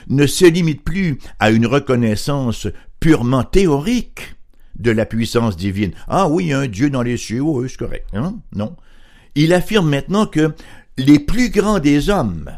ne 0.08 0.26
se 0.26 0.44
limite 0.44 0.82
plus 0.84 1.18
à 1.38 1.50
une 1.50 1.66
reconnaissance 1.66 2.68
purement 3.00 3.44
théorique 3.44 4.36
de 4.76 4.90
la 4.90 5.06
puissance 5.06 5.56
divine. 5.56 5.92
Ah 6.08 6.28
oui, 6.28 6.52
un 6.52 6.66
Dieu 6.66 6.90
dans 6.90 7.02
les 7.02 7.16
cieux, 7.16 7.40
oui, 7.40 7.68
c'est 7.68 7.78
correct. 7.78 8.06
Hein? 8.12 8.36
Non. 8.54 8.76
Il 9.34 9.52
affirme 9.52 9.88
maintenant 9.88 10.26
que 10.26 10.54
les 10.96 11.18
plus 11.18 11.50
grands 11.50 11.78
des 11.78 12.10
hommes, 12.10 12.50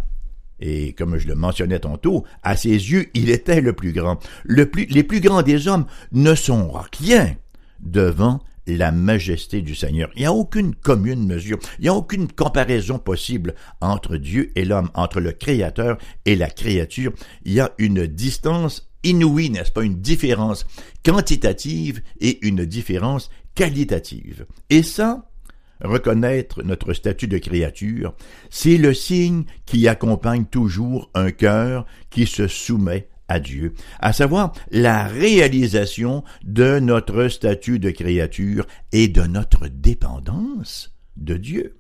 et 0.61 0.93
comme 0.95 1.19
je 1.19 1.29
le 1.29 1.35
mentionnais 1.35 1.79
tantôt, 1.79 2.25
à 2.43 2.57
ses 2.57 2.71
yeux, 2.71 3.07
il 3.15 3.31
était 3.31 3.61
le 3.61 3.73
plus 3.73 3.93
grand. 3.93 4.19
Le 4.45 4.71
plus, 4.71 4.87
les 4.87 5.03
plus 5.03 5.21
grands 5.21 5.43
des 5.43 5.69
hommes 5.69 5.87
ne 6.13 6.35
sont 6.35 6.73
rien 6.99 7.35
devant 7.81 8.41
la 8.67 8.91
majesté 8.91 9.63
du 9.63 9.75
Seigneur. 9.75 10.11
Il 10.17 10.21
n'y 10.21 10.27
a 10.27 10.33
aucune 10.33 10.75
commune 10.75 11.27
mesure, 11.27 11.59
il 11.79 11.83
n'y 11.83 11.89
a 11.89 11.95
aucune 11.95 12.27
comparaison 12.27 12.99
possible 12.99 13.55
entre 13.81 14.17
Dieu 14.17 14.51
et 14.57 14.65
l'homme, 14.65 14.91
entre 14.95 15.21
le 15.21 15.33
Créateur 15.33 15.99
et 16.25 16.37
la 16.37 16.51
créature. 16.51 17.13
Il 17.45 17.53
y 17.53 17.61
a 17.61 17.73
une 17.79 18.07
distance 18.07 18.91
inouïe, 19.05 19.51
n'est-ce 19.51 19.71
pas, 19.71 19.85
une 19.85 20.01
différence 20.01 20.67
quantitative 21.05 22.03
et 22.21 22.45
une 22.47 22.65
différence 22.65 23.31
qualitative. 23.55 24.47
Et 24.69 24.83
ça, 24.83 25.31
Reconnaître 25.83 26.63
notre 26.63 26.93
statut 26.95 27.29
de 27.29 27.39
créature, 27.39 28.15
c'est 28.51 28.79
le 28.79 28.95
signe 28.95 29.45
qui 29.67 29.89
accompagne 29.89 30.47
toujours 30.47 31.11
un 31.15 31.31
cœur 31.31 31.87
qui 32.11 32.27
se 32.27 32.49
soumet 32.49 33.09
à 33.29 33.41
Dieu, 33.41 33.75
à 34.01 34.13
savoir 34.13 34.53
la 34.71 35.05
réalisation 35.05 36.25
de 36.45 36.79
notre 36.79 37.29
statut 37.29 37.79
de 37.79 37.91
créature 37.91 38.67
et 38.93 39.09
de 39.09 39.23
notre 39.23 39.69
dépendance 39.69 40.95
de 41.17 41.37
Dieu. 41.37 41.77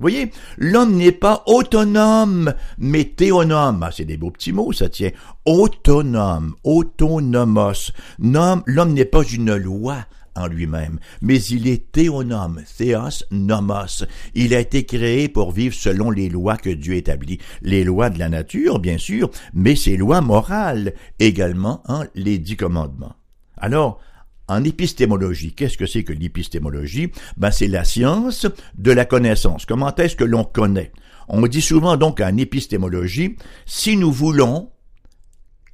Voyez, 0.00 0.32
l'homme 0.58 0.96
n'est 0.96 1.12
pas 1.12 1.44
autonome, 1.46 2.52
mais 2.78 3.04
théonome. 3.04 3.82
Ah, 3.82 3.90
c'est 3.92 4.04
des 4.04 4.16
beaux 4.16 4.32
petits 4.32 4.52
mots, 4.52 4.72
ça 4.72 4.88
tient. 4.88 5.12
Autonome, 5.44 6.54
autonomos. 6.64 7.92
L'homme 8.18 8.92
n'est 8.92 9.04
pas 9.04 9.22
une 9.22 9.54
loi 9.54 10.04
en 10.36 10.46
lui-même, 10.46 10.98
mais 11.22 11.40
il 11.42 11.68
est 11.68 11.92
théonome, 11.92 12.62
théos 12.76 13.24
nomos. 13.30 14.04
Il 14.34 14.54
a 14.54 14.60
été 14.60 14.84
créé 14.84 15.28
pour 15.28 15.52
vivre 15.52 15.74
selon 15.74 16.10
les 16.10 16.28
lois 16.28 16.56
que 16.56 16.70
Dieu 16.70 16.94
établit, 16.94 17.38
les 17.62 17.84
lois 17.84 18.10
de 18.10 18.18
la 18.18 18.28
nature, 18.28 18.78
bien 18.78 18.98
sûr, 18.98 19.30
mais 19.52 19.76
ses 19.76 19.96
lois 19.96 20.20
morales 20.20 20.94
également, 21.18 21.82
en 21.86 22.04
les 22.14 22.38
dix 22.38 22.56
commandements. 22.56 23.14
Alors, 23.56 24.00
en 24.48 24.62
épistémologie, 24.62 25.54
qu'est-ce 25.54 25.78
que 25.78 25.86
c'est 25.86 26.04
que 26.04 26.12
l'épistémologie? 26.12 27.10
Ben, 27.36 27.50
c'est 27.50 27.68
la 27.68 27.84
science 27.84 28.46
de 28.76 28.90
la 28.90 29.06
connaissance. 29.06 29.64
Comment 29.64 29.94
est-ce 29.94 30.16
que 30.16 30.24
l'on 30.24 30.44
connaît? 30.44 30.92
On 31.28 31.40
dit 31.46 31.62
souvent 31.62 31.96
donc 31.96 32.20
en 32.20 32.36
épistémologie, 32.36 33.36
si 33.64 33.96
nous 33.96 34.12
voulons 34.12 34.70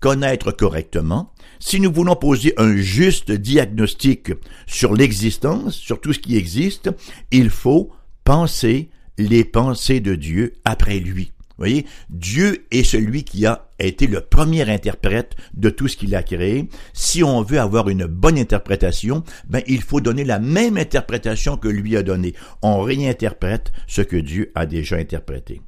connaître 0.01 0.51
correctement, 0.51 1.33
si 1.61 1.79
nous 1.79 1.93
voulons 1.93 2.17
poser 2.17 2.55
un 2.57 2.77
juste 2.77 3.31
diagnostic 3.31 4.33
sur 4.67 4.95
l'existence, 4.95 5.75
sur 5.75 6.01
tout 6.01 6.13
ce 6.13 6.19
qui 6.19 6.37
existe, 6.37 6.91
il 7.31 7.51
faut 7.51 7.91
penser 8.25 8.89
les 9.19 9.45
pensées 9.45 10.01
de 10.01 10.15
Dieu 10.15 10.55
après 10.65 10.99
lui. 10.99 11.33
Vous 11.61 11.67
voyez, 11.67 11.85
Dieu 12.09 12.65
est 12.71 12.85
celui 12.85 13.23
qui 13.23 13.45
a 13.45 13.69
été 13.79 14.07
le 14.07 14.23
premier 14.23 14.71
interprète 14.71 15.37
de 15.53 15.69
tout 15.69 15.89
ce 15.89 15.99
qu'il 15.99 16.15
a 16.15 16.23
créé. 16.23 16.71
Si 16.95 17.23
on 17.23 17.43
veut 17.43 17.61
avoir 17.61 17.91
une 17.91 18.07
bonne 18.07 18.39
interprétation, 18.39 19.25
ben, 19.47 19.63
il 19.67 19.83
faut 19.83 20.01
donner 20.01 20.25
la 20.25 20.39
même 20.39 20.79
interprétation 20.79 21.59
que 21.59 21.69
lui 21.69 21.99
a 21.99 22.03
donnée. 22.03 22.35
On 22.63 22.81
réinterprète 22.81 23.73
ce 23.87 24.01
que 24.01 24.17
Dieu 24.17 24.53
a 24.55 24.65
déjà 24.65 24.97
interprété. 24.97 25.61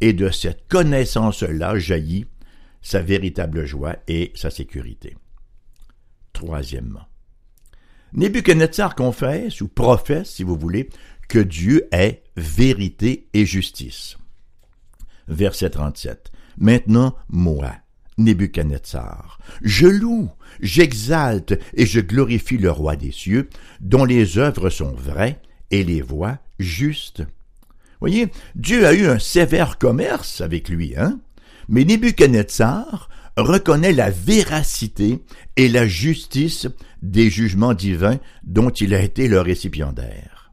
Et 0.00 0.12
de 0.12 0.30
cette 0.30 0.66
connaissance-là 0.66 1.78
jaillit 1.78 2.26
sa 2.86 3.02
véritable 3.02 3.64
joie 3.64 3.96
et 4.06 4.30
sa 4.36 4.48
sécurité. 4.48 5.16
Troisièmement, 6.32 7.08
Nebuchadnezzar 8.12 8.94
confesse 8.94 9.60
ou 9.60 9.66
professe, 9.66 10.30
si 10.30 10.44
vous 10.44 10.56
voulez, 10.56 10.88
que 11.28 11.40
Dieu 11.40 11.88
est 11.90 12.22
vérité 12.36 13.26
et 13.34 13.44
justice. 13.44 14.18
Verset 15.26 15.70
37. 15.70 16.30
Maintenant, 16.58 17.16
moi, 17.28 17.72
Nebuchadnezzar, 18.18 19.40
je 19.62 19.88
loue, 19.88 20.30
j'exalte 20.60 21.58
et 21.74 21.86
je 21.86 21.98
glorifie 21.98 22.56
le 22.56 22.70
roi 22.70 22.94
des 22.94 23.10
cieux, 23.10 23.48
dont 23.80 24.04
les 24.04 24.38
œuvres 24.38 24.70
sont 24.70 24.92
vraies 24.92 25.40
et 25.72 25.82
les 25.82 26.02
voies 26.02 26.38
justes. 26.60 27.24
Voyez, 27.98 28.28
Dieu 28.54 28.86
a 28.86 28.92
eu 28.92 29.08
un 29.08 29.18
sévère 29.18 29.76
commerce 29.76 30.40
avec 30.40 30.68
lui, 30.68 30.94
hein? 30.96 31.18
Mais 31.68 31.84
Nebuchadnezzar 31.84 33.08
reconnaît 33.36 33.92
la 33.92 34.10
véracité 34.10 35.22
et 35.56 35.68
la 35.68 35.86
justice 35.86 36.68
des 37.02 37.30
jugements 37.30 37.74
divins 37.74 38.18
dont 38.44 38.70
il 38.70 38.94
a 38.94 39.02
été 39.02 39.28
le 39.28 39.40
récipiendaire. 39.40 40.52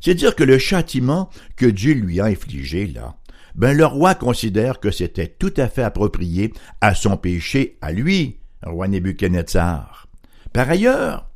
C'est 0.00 0.14
dire 0.14 0.34
que 0.34 0.44
le 0.44 0.58
châtiment 0.58 1.30
que 1.56 1.66
Dieu 1.66 1.94
lui 1.94 2.20
a 2.20 2.26
infligé 2.26 2.86
là, 2.86 3.16
ben 3.54 3.76
le 3.76 3.86
roi 3.86 4.14
considère 4.14 4.80
que 4.80 4.90
c'était 4.90 5.28
tout 5.28 5.52
à 5.56 5.68
fait 5.68 5.82
approprié 5.82 6.52
à 6.80 6.94
son 6.94 7.16
péché, 7.16 7.78
à 7.80 7.92
lui, 7.92 8.40
roi 8.64 8.88
Nebuchadnezzar. 8.88 10.08
Par 10.52 10.68
ailleurs, 10.68 11.30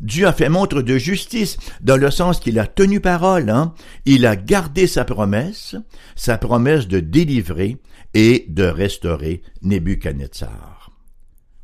Dieu 0.00 0.26
a 0.26 0.32
fait 0.32 0.48
montre 0.48 0.82
de 0.82 0.96
justice 0.96 1.56
dans 1.80 1.96
le 1.96 2.10
sens 2.10 2.40
qu'il 2.40 2.58
a 2.58 2.66
tenu 2.66 3.00
parole, 3.00 3.50
hein? 3.50 3.74
il 4.04 4.26
a 4.26 4.36
gardé 4.36 4.86
sa 4.86 5.04
promesse, 5.04 5.76
sa 6.14 6.38
promesse 6.38 6.86
de 6.86 7.00
délivrer 7.00 7.78
et 8.14 8.46
de 8.48 8.64
restaurer 8.64 9.42
Nebuchadnezzar. 9.62 10.90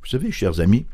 Vous 0.02 0.08
savez, 0.08 0.32
chers 0.32 0.60
amis, 0.60 0.86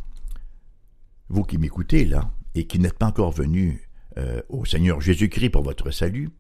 vous 1.28 1.44
qui 1.44 1.58
m'écoutez 1.58 2.04
là, 2.04 2.30
et 2.54 2.66
qui 2.66 2.78
n'êtes 2.78 2.98
pas 2.98 3.06
encore 3.06 3.32
venus 3.32 3.80
euh, 4.18 4.42
au 4.48 4.64
Seigneur 4.64 5.00
Jésus-Christ 5.00 5.50
pour 5.50 5.62
votre 5.62 5.90
salut, 5.90 6.30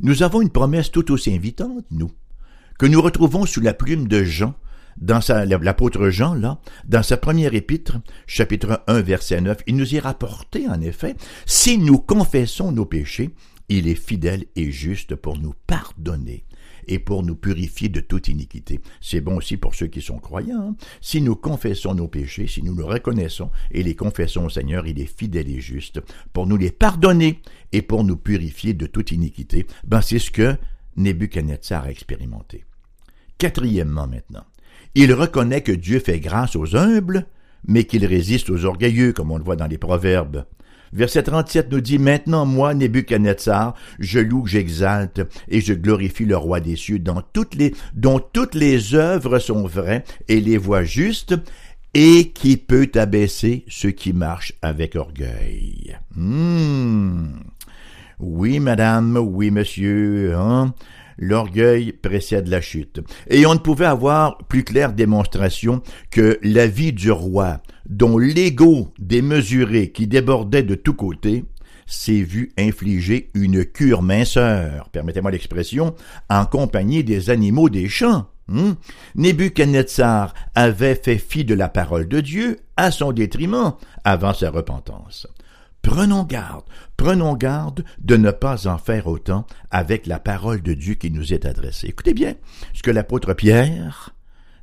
nous 0.00 0.22
avons 0.22 0.40
une 0.40 0.50
promesse 0.50 0.90
tout 0.90 1.12
aussi 1.12 1.34
invitante, 1.34 1.84
nous, 1.90 2.10
que 2.78 2.86
nous 2.86 3.00
retrouvons 3.00 3.46
sous 3.46 3.60
la 3.60 3.74
plume 3.74 4.08
de 4.08 4.24
Jean, 4.24 4.54
dans 5.00 5.20
l'apôtre 5.60 6.10
Jean, 6.10 6.34
là, 6.34 6.60
dans 6.86 7.02
sa 7.02 7.16
première 7.16 7.54
épître, 7.54 7.98
chapitre 8.26 8.82
1, 8.86 9.00
verset 9.02 9.40
9, 9.40 9.58
il 9.66 9.76
nous 9.76 9.94
y 9.94 9.98
rapporté, 10.00 10.68
en 10.68 10.80
effet, 10.80 11.14
si 11.46 11.78
nous 11.78 11.98
confessons 11.98 12.72
nos 12.72 12.86
péchés, 12.86 13.30
il 13.68 13.88
est 13.88 13.94
fidèle 13.94 14.44
et 14.56 14.70
juste 14.70 15.14
pour 15.14 15.38
nous 15.38 15.54
pardonner 15.66 16.44
et 16.88 16.98
pour 16.98 17.22
nous 17.22 17.36
purifier 17.36 17.88
de 17.88 18.00
toute 18.00 18.28
iniquité. 18.28 18.80
C'est 19.00 19.20
bon 19.20 19.36
aussi 19.36 19.56
pour 19.56 19.74
ceux 19.74 19.86
qui 19.86 20.00
sont 20.00 20.18
croyants. 20.18 20.70
Hein. 20.70 20.76
Si 21.02 21.20
nous 21.20 21.36
confessons 21.36 21.94
nos 21.94 22.08
péchés, 22.08 22.46
si 22.46 22.62
nous 22.62 22.74
le 22.74 22.84
reconnaissons 22.84 23.50
et 23.70 23.82
les 23.82 23.94
confessons 23.94 24.46
au 24.46 24.50
Seigneur, 24.50 24.86
il 24.86 24.98
est 24.98 25.18
fidèle 25.18 25.50
et 25.50 25.60
juste 25.60 26.00
pour 26.32 26.46
nous 26.46 26.56
les 26.56 26.70
pardonner 26.70 27.42
et 27.72 27.82
pour 27.82 28.04
nous 28.04 28.16
purifier 28.16 28.72
de 28.72 28.86
toute 28.86 29.12
iniquité. 29.12 29.66
Ben, 29.86 30.00
c'est 30.00 30.18
ce 30.18 30.30
que 30.30 30.56
Nebuchadnezzar 30.96 31.84
a 31.84 31.90
expérimenté. 31.90 32.64
Quatrièmement 33.36 34.08
maintenant, 34.08 34.44
il 35.00 35.14
reconnaît 35.14 35.60
que 35.60 35.70
Dieu 35.70 36.00
fait 36.00 36.18
grâce 36.18 36.56
aux 36.56 36.74
humbles, 36.74 37.26
mais 37.68 37.84
qu'il 37.84 38.04
résiste 38.04 38.50
aux 38.50 38.64
orgueilleux, 38.64 39.12
comme 39.12 39.30
on 39.30 39.38
le 39.38 39.44
voit 39.44 39.54
dans 39.54 39.68
les 39.68 39.78
Proverbes. 39.78 40.44
Verset 40.92 41.22
37 41.22 41.70
nous 41.70 41.80
dit, 41.80 42.00
Maintenant 42.00 42.46
moi, 42.46 42.74
Nebuchadnezzar, 42.74 43.74
je 44.00 44.18
loue, 44.18 44.46
j'exalte 44.46 45.20
et 45.48 45.60
je 45.60 45.72
glorifie 45.72 46.24
le 46.24 46.36
roi 46.36 46.58
des 46.58 46.74
cieux, 46.74 46.98
dont 46.98 47.22
toutes 47.32 48.54
les 48.54 48.94
œuvres 48.94 49.38
sont 49.38 49.68
vraies 49.68 50.02
et 50.26 50.40
les 50.40 50.56
voies 50.56 50.82
justes, 50.82 51.36
et 51.94 52.30
qui 52.30 52.56
peut 52.56 52.90
abaisser 52.96 53.64
ceux 53.68 53.92
qui 53.92 54.12
marchent 54.12 54.54
avec 54.62 54.96
orgueil. 54.96 55.96
Hmm. 56.16 57.26
Oui, 58.18 58.58
madame, 58.58 59.16
oui, 59.16 59.52
monsieur, 59.52 60.34
hein? 60.36 60.74
L'orgueil 61.18 61.92
précède 61.92 62.48
la 62.48 62.60
chute. 62.60 63.00
Et 63.28 63.44
on 63.44 63.54
ne 63.54 63.58
pouvait 63.58 63.84
avoir 63.84 64.38
plus 64.48 64.64
claire 64.64 64.92
démonstration 64.92 65.82
que 66.10 66.38
la 66.42 66.66
vie 66.66 66.92
du 66.92 67.10
roi, 67.10 67.60
dont 67.88 68.18
l'ego 68.18 68.92
démesuré 68.98 69.90
qui 69.90 70.06
débordait 70.06 70.62
de 70.62 70.74
tous 70.74 70.94
côtés, 70.94 71.44
s'est 71.86 72.22
vu 72.22 72.52
infliger 72.58 73.30
une 73.34 73.64
cure 73.64 74.02
minceur, 74.02 74.90
permettez-moi 74.90 75.30
l'expression, 75.30 75.94
en 76.28 76.44
compagnie 76.44 77.02
des 77.02 77.30
animaux 77.30 77.70
des 77.70 77.88
champs. 77.88 78.26
Hmm? 78.46 78.72
Nebuchadnezzar 79.14 80.32
avait 80.54 80.94
fait 80.94 81.18
fi 81.18 81.44
de 81.44 81.54
la 81.54 81.68
parole 81.68 82.08
de 82.08 82.20
Dieu 82.20 82.58
à 82.76 82.90
son 82.90 83.12
détriment 83.12 83.74
avant 84.04 84.32
sa 84.32 84.50
repentance. 84.50 85.26
Prenons 85.82 86.24
garde, 86.24 86.64
prenons 86.96 87.34
garde 87.34 87.84
de 87.98 88.16
ne 88.16 88.30
pas 88.30 88.66
en 88.66 88.78
faire 88.78 89.06
autant 89.06 89.46
avec 89.70 90.06
la 90.06 90.18
parole 90.18 90.62
de 90.62 90.74
Dieu 90.74 90.94
qui 90.94 91.10
nous 91.10 91.32
est 91.32 91.46
adressée. 91.46 91.88
Écoutez 91.88 92.14
bien 92.14 92.34
ce 92.74 92.82
que 92.82 92.90
l'apôtre 92.90 93.34
Pierre, 93.34 94.14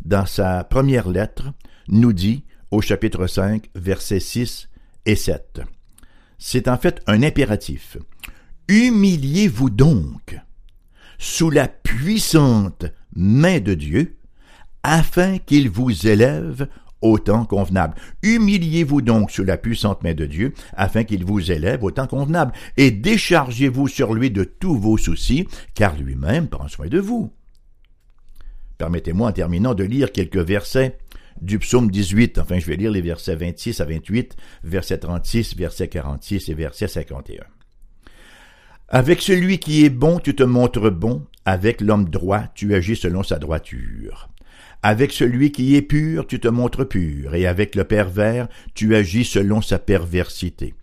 dans 0.04 0.26
sa 0.26 0.64
première 0.64 1.10
lettre, 1.10 1.52
nous 1.88 2.14
dit 2.14 2.44
au 2.72 2.82
chapitre 2.82 3.28
5, 3.28 3.70
versets 3.76 4.20
6 4.20 4.70
et 5.06 5.16
7. 5.16 5.62
C'est 6.38 6.68
en 6.68 6.78
fait 6.78 7.02
un 7.08 7.24
impératif. 7.24 7.98
Humiliez-vous 8.68 9.70
donc 9.70 10.40
sous 11.18 11.50
la 11.50 11.68
puissante 11.68 12.86
main 13.16 13.60
de 13.60 13.74
Dieu, 13.74 14.18
afin 14.84 15.38
qu'il 15.40 15.70
vous 15.70 16.08
élève 16.08 16.68
au 17.06 17.20
temps 17.20 17.46
convenable. 17.46 17.96
Humiliez-vous 18.24 19.02
donc 19.02 19.32
sous 19.32 19.44
la 19.44 19.58
puissante 19.58 20.04
main 20.04 20.14
de 20.14 20.26
Dieu, 20.26 20.54
afin 20.74 21.04
qu'il 21.04 21.24
vous 21.26 21.52
élève 21.52 21.84
au 21.84 21.92
temps 21.92 22.08
convenable, 22.08 22.54
et 22.78 22.92
déchargez-vous 22.92 23.88
sur 23.88 24.14
lui 24.14 24.32
de 24.32 24.44
tous 24.44 24.78
vos 24.78 24.98
soucis, 24.98 25.48
car 25.74 25.96
lui-même 25.96 26.48
prend 26.48 26.68
soin 26.68 26.88
de 26.88 27.00
vous. 27.00 27.32
Permettez-moi 28.78 29.30
en 29.30 29.32
terminant 29.32 29.74
de 29.74 29.84
lire 29.84 30.12
quelques 30.12 30.38
versets 30.38 30.98
du 31.42 31.60
psaume 31.60 31.92
18, 31.92 32.38
enfin 32.40 32.60
je 32.60 32.66
vais 32.66 32.76
lire 32.76 32.92
les 32.92 33.02
versets 33.02 33.36
26 33.36 33.82
à 33.82 33.86
28, 33.86 34.36
verset 34.64 35.00
36, 35.00 35.56
verset 35.56 35.88
46 35.88 36.50
et 36.50 36.54
verset 36.54 36.88
51. 36.88 37.44
Avec 38.88 39.22
celui 39.22 39.60
qui 39.60 39.84
est 39.84 39.90
bon, 39.90 40.20
tu 40.20 40.36
te 40.36 40.44
montres 40.44 40.92
bon, 40.92 41.26
avec 41.44 41.82
l'homme 41.82 42.10
droit, 42.10 42.44
tu 42.54 42.74
agis 42.76 42.96
selon 42.96 43.24
sa 43.24 43.40
droiture. 43.40 44.30
Avec 44.88 45.14
celui 45.14 45.52
qui 45.52 45.76
est 45.76 45.82
pur, 45.82 46.28
tu 46.28 46.40
te 46.40 46.48
montres 46.48 46.88
pur, 46.88 47.34
et 47.34 47.48
avec 47.48 47.74
le 47.74 47.86
pervers, 47.86 48.48
tu 48.76 48.96
agis 48.96 49.26
selon 49.26 49.60
sa 49.60 49.80
perversité. 49.80 50.76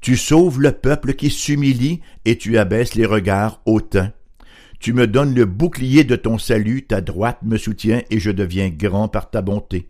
Tu 0.00 0.16
sauves 0.16 0.60
le 0.60 0.70
peuple 0.70 1.14
qui 1.14 1.28
s'humilie, 1.28 2.02
et 2.24 2.38
tu 2.38 2.56
abaisses 2.56 2.94
les 2.94 3.04
regards 3.04 3.60
hautains. 3.66 4.12
Tu 4.78 4.92
me 4.92 5.08
donnes 5.08 5.34
le 5.34 5.44
bouclier 5.44 6.04
de 6.04 6.14
ton 6.14 6.38
salut, 6.38 6.84
ta 6.84 7.00
droite 7.00 7.40
me 7.42 7.56
soutient, 7.56 8.02
et 8.10 8.20
je 8.20 8.30
deviens 8.30 8.68
grand 8.68 9.08
par 9.08 9.28
ta 9.28 9.42
bonté. 9.42 9.88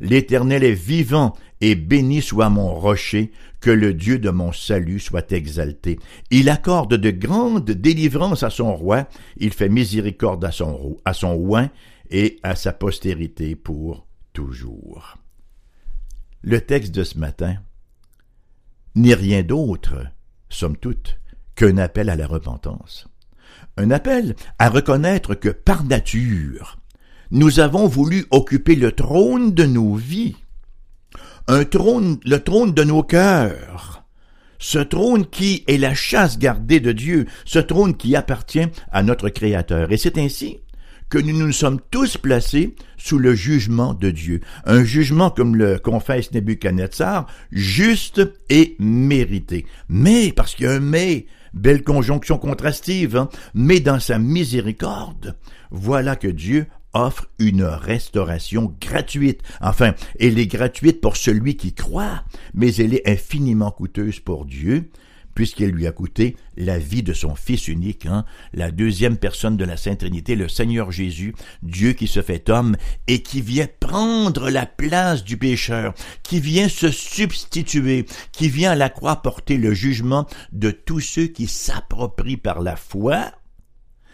L'Éternel 0.00 0.62
est 0.62 0.70
vivant, 0.70 1.34
et 1.60 1.74
béni 1.74 2.22
soit 2.22 2.50
mon 2.50 2.72
rocher, 2.72 3.32
que 3.60 3.70
le 3.70 3.94
Dieu 3.94 4.20
de 4.20 4.30
mon 4.30 4.52
salut 4.52 5.00
soit 5.00 5.32
exalté. 5.32 5.98
Il 6.30 6.48
accorde 6.48 6.94
de 6.94 7.10
grandes 7.10 7.72
délivrances 7.72 8.44
à 8.44 8.50
son 8.50 8.72
roi, 8.72 9.08
il 9.38 9.52
fait 9.52 9.68
miséricorde 9.68 10.44
à 10.44 10.52
son, 10.52 10.98
à 11.04 11.14
son 11.14 11.32
oin 11.32 11.68
et 12.12 12.38
à 12.42 12.54
sa 12.54 12.72
postérité 12.72 13.56
pour 13.56 14.06
toujours. 14.32 15.16
Le 16.42 16.60
texte 16.60 16.94
de 16.94 17.04
ce 17.04 17.18
matin 17.18 17.56
n'est 18.94 19.14
rien 19.14 19.42
d'autre, 19.42 20.06
somme 20.48 20.76
toute, 20.76 21.18
qu'un 21.56 21.78
appel 21.78 22.10
à 22.10 22.16
la 22.16 22.26
repentance. 22.26 23.08
Un 23.78 23.90
appel 23.90 24.36
à 24.58 24.68
reconnaître 24.68 25.34
que 25.34 25.48
par 25.48 25.84
nature, 25.84 26.78
nous 27.30 27.60
avons 27.60 27.88
voulu 27.88 28.26
occuper 28.30 28.74
le 28.74 28.92
trône 28.92 29.54
de 29.54 29.64
nos 29.64 29.94
vies, 29.94 30.36
un 31.48 31.64
trône, 31.64 32.20
le 32.24 32.38
trône 32.38 32.74
de 32.74 32.84
nos 32.84 33.02
cœurs, 33.02 34.04
ce 34.58 34.78
trône 34.78 35.26
qui 35.26 35.64
est 35.66 35.78
la 35.78 35.94
chasse 35.94 36.38
gardée 36.38 36.80
de 36.80 36.92
Dieu, 36.92 37.26
ce 37.46 37.58
trône 37.58 37.96
qui 37.96 38.14
appartient 38.14 38.66
à 38.90 39.02
notre 39.02 39.30
Créateur. 39.30 39.90
Et 39.90 39.96
c'est 39.96 40.18
ainsi 40.18 40.60
que 41.12 41.18
nous 41.18 41.36
nous 41.36 41.52
sommes 41.52 41.78
tous 41.90 42.16
placés 42.16 42.74
sous 42.96 43.18
le 43.18 43.34
jugement 43.34 43.92
de 43.92 44.08
Dieu. 44.08 44.40
Un 44.64 44.82
jugement, 44.82 45.28
comme 45.28 45.56
le 45.56 45.78
confesse 45.78 46.32
Nebuchadnezzar, 46.32 47.26
juste 47.50 48.22
et 48.48 48.76
mérité. 48.78 49.66
Mais, 49.90 50.32
parce 50.34 50.54
qu'il 50.54 50.64
y 50.64 50.68
a 50.70 50.72
un 50.72 50.80
mais, 50.80 51.26
belle 51.52 51.82
conjonction 51.82 52.38
contrastive, 52.38 53.18
hein, 53.18 53.28
mais 53.52 53.78
dans 53.78 54.00
sa 54.00 54.18
miséricorde, 54.18 55.36
voilà 55.70 56.16
que 56.16 56.28
Dieu 56.28 56.64
offre 56.94 57.28
une 57.38 57.64
restauration 57.64 58.74
gratuite. 58.80 59.42
Enfin, 59.60 59.92
elle 60.18 60.38
est 60.38 60.46
gratuite 60.46 61.02
pour 61.02 61.18
celui 61.18 61.58
qui 61.58 61.74
croit, 61.74 62.24
mais 62.54 62.74
elle 62.76 62.94
est 62.94 63.06
infiniment 63.06 63.70
coûteuse 63.70 64.18
pour 64.18 64.46
Dieu, 64.46 64.88
puisqu'elle 65.34 65.70
lui 65.70 65.86
a 65.86 65.92
coûté 65.92 66.36
la 66.56 66.78
vie 66.78 67.02
de 67.02 67.12
son 67.12 67.34
Fils 67.34 67.68
unique, 67.68 68.06
hein, 68.06 68.24
la 68.52 68.70
deuxième 68.70 69.16
personne 69.16 69.56
de 69.56 69.64
la 69.64 69.76
Sainte 69.76 70.00
Trinité, 70.00 70.36
le 70.36 70.48
Seigneur 70.48 70.92
Jésus, 70.92 71.34
Dieu 71.62 71.92
qui 71.92 72.06
se 72.06 72.22
fait 72.22 72.50
homme 72.50 72.76
et 73.06 73.22
qui 73.22 73.40
vient 73.40 73.68
prendre 73.80 74.50
la 74.50 74.66
place 74.66 75.24
du 75.24 75.36
pécheur, 75.36 75.94
qui 76.22 76.40
vient 76.40 76.68
se 76.68 76.90
substituer, 76.90 78.06
qui 78.32 78.48
vient 78.48 78.72
à 78.72 78.76
la 78.76 78.90
croix 78.90 79.22
porter 79.22 79.56
le 79.56 79.74
jugement 79.74 80.26
de 80.52 80.70
tous 80.70 81.00
ceux 81.00 81.26
qui 81.26 81.46
s'approprient 81.46 82.36
par 82.36 82.60
la 82.60 82.76
foi 82.76 83.32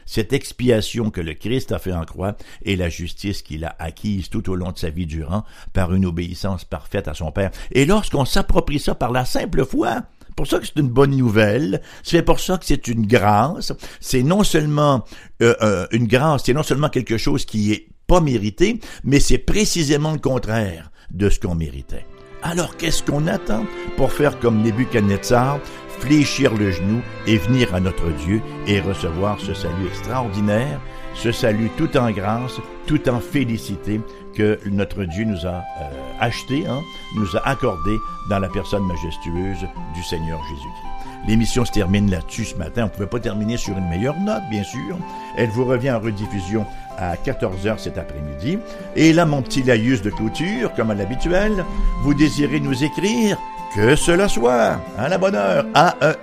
cette 0.09 0.33
expiation 0.33 1.11
que 1.11 1.21
le 1.21 1.35
Christ 1.35 1.71
a 1.71 1.79
fait 1.79 1.93
en 1.93 2.07
croix 2.07 2.35
et 2.63 2.77
la 2.77 2.89
justice 2.89 3.43
qu'il 3.43 3.67
a 3.67 3.77
acquise 3.79 4.31
tout 4.31 4.49
au 4.49 4.55
long 4.55 4.73
de 4.73 4.79
sa 4.79 4.89
vie 4.89 5.07
durant 5.07 5.45
par 5.75 5.93
une 5.93 6.07
obéissance 6.07 6.65
parfaite 6.65 7.09
à 7.09 7.15
son 7.15 7.31
Père. 7.31 7.51
Et 7.73 7.85
lorsqu'on 7.85 8.25
s'approprie 8.25 8.79
ça 8.79 8.95
par 8.95 9.13
la 9.13 9.27
simple 9.27 9.67
foi, 9.67 10.05
pour 10.39 10.47
ça 10.47 10.61
que 10.61 10.67
c'est 10.67 10.79
une 10.79 10.89
bonne 10.89 11.17
nouvelle. 11.17 11.81
C'est 12.05 12.23
pour 12.23 12.39
ça 12.39 12.59
que 12.59 12.65
c'est 12.65 12.87
une 12.87 13.09
grâce. 13.09 13.73
C'est 13.99 14.23
non 14.23 14.45
seulement 14.45 15.05
euh, 15.43 15.57
euh, 15.63 15.87
une 15.91 16.07
grâce, 16.07 16.45
c'est 16.47 16.55
non 16.55 16.63
seulement 16.63 16.91
quelque 16.91 17.19
chose 17.19 17.45
qui 17.45 17.73
est 17.73 17.89
pas 18.07 18.21
mérité, 18.21 18.79
mais 19.03 19.19
c'est 19.19 19.39
précisément 19.39 20.13
le 20.13 20.21
contraire 20.21 20.93
de 21.11 21.29
ce 21.29 21.41
qu'on 21.41 21.57
méritait. 21.57 22.07
Alors 22.45 22.77
qu'est-ce 22.77 23.03
qu'on 23.03 23.27
attend 23.27 23.67
pour 23.97 24.13
faire 24.13 24.39
comme 24.39 24.63
Nebuchadnezzar, 24.63 25.59
fléchir 25.99 26.55
le 26.55 26.71
genou 26.71 27.01
et 27.27 27.37
venir 27.37 27.75
à 27.75 27.81
notre 27.81 28.09
Dieu 28.25 28.41
et 28.69 28.81
recevoir 28.81 29.41
ce 29.41 29.55
salut 29.55 29.89
extraordinaire, 29.89 30.81
ce 31.23 31.33
salut 31.33 31.71
tout 31.77 31.97
en 31.97 32.11
grâce, 32.11 32.61
tout 32.87 33.09
en 33.09 33.19
félicité 33.19 34.01
que 34.35 34.59
notre 34.67 35.05
Dieu 35.05 35.25
nous 35.25 35.47
a 35.47 35.65
euh, 35.81 35.91
acheté, 36.21 36.65
hein, 36.67 36.81
nous 37.17 37.37
a 37.37 37.49
accordé 37.49 37.97
dans 38.31 38.39
la 38.39 38.49
personne 38.49 38.87
majestueuse 38.87 39.67
du 39.95 40.03
Seigneur 40.05 40.41
Jésus-Christ. 40.45 40.99
L'émission 41.27 41.65
se 41.65 41.73
termine 41.73 42.11
là-dessus 42.11 42.45
ce 42.45 42.55
matin. 42.55 42.83
On 42.83 42.85
ne 42.85 42.91
pouvait 42.91 43.07
pas 43.07 43.19
terminer 43.19 43.57
sur 43.57 43.77
une 43.77 43.89
meilleure 43.89 44.19
note, 44.21 44.43
bien 44.51 44.63
sûr. 44.63 44.97
Elle 45.37 45.51
vous 45.51 45.65
revient 45.65 45.91
en 45.91 45.99
rediffusion 45.99 46.65
à 46.97 47.17
14h 47.17 47.79
cet 47.79 47.99
après-midi. 47.99 48.59
Et 48.95 49.13
là, 49.13 49.27
mon 49.27 49.43
petit 49.43 49.65
laïus 49.65 50.01
de 50.03 50.11
clôture, 50.11 50.73
comme 50.75 50.93
à 50.93 50.95
l'habituel, 50.95 51.65
vous 52.03 52.15
désirez 52.15 52.61
nous 52.61 52.85
écrire? 52.85 53.37
Que 53.75 53.97
cela 53.97 54.29
soit, 54.29 54.81
à 54.97 55.09
la 55.09 55.19
bonne 55.19 55.35
heure, 55.35 55.67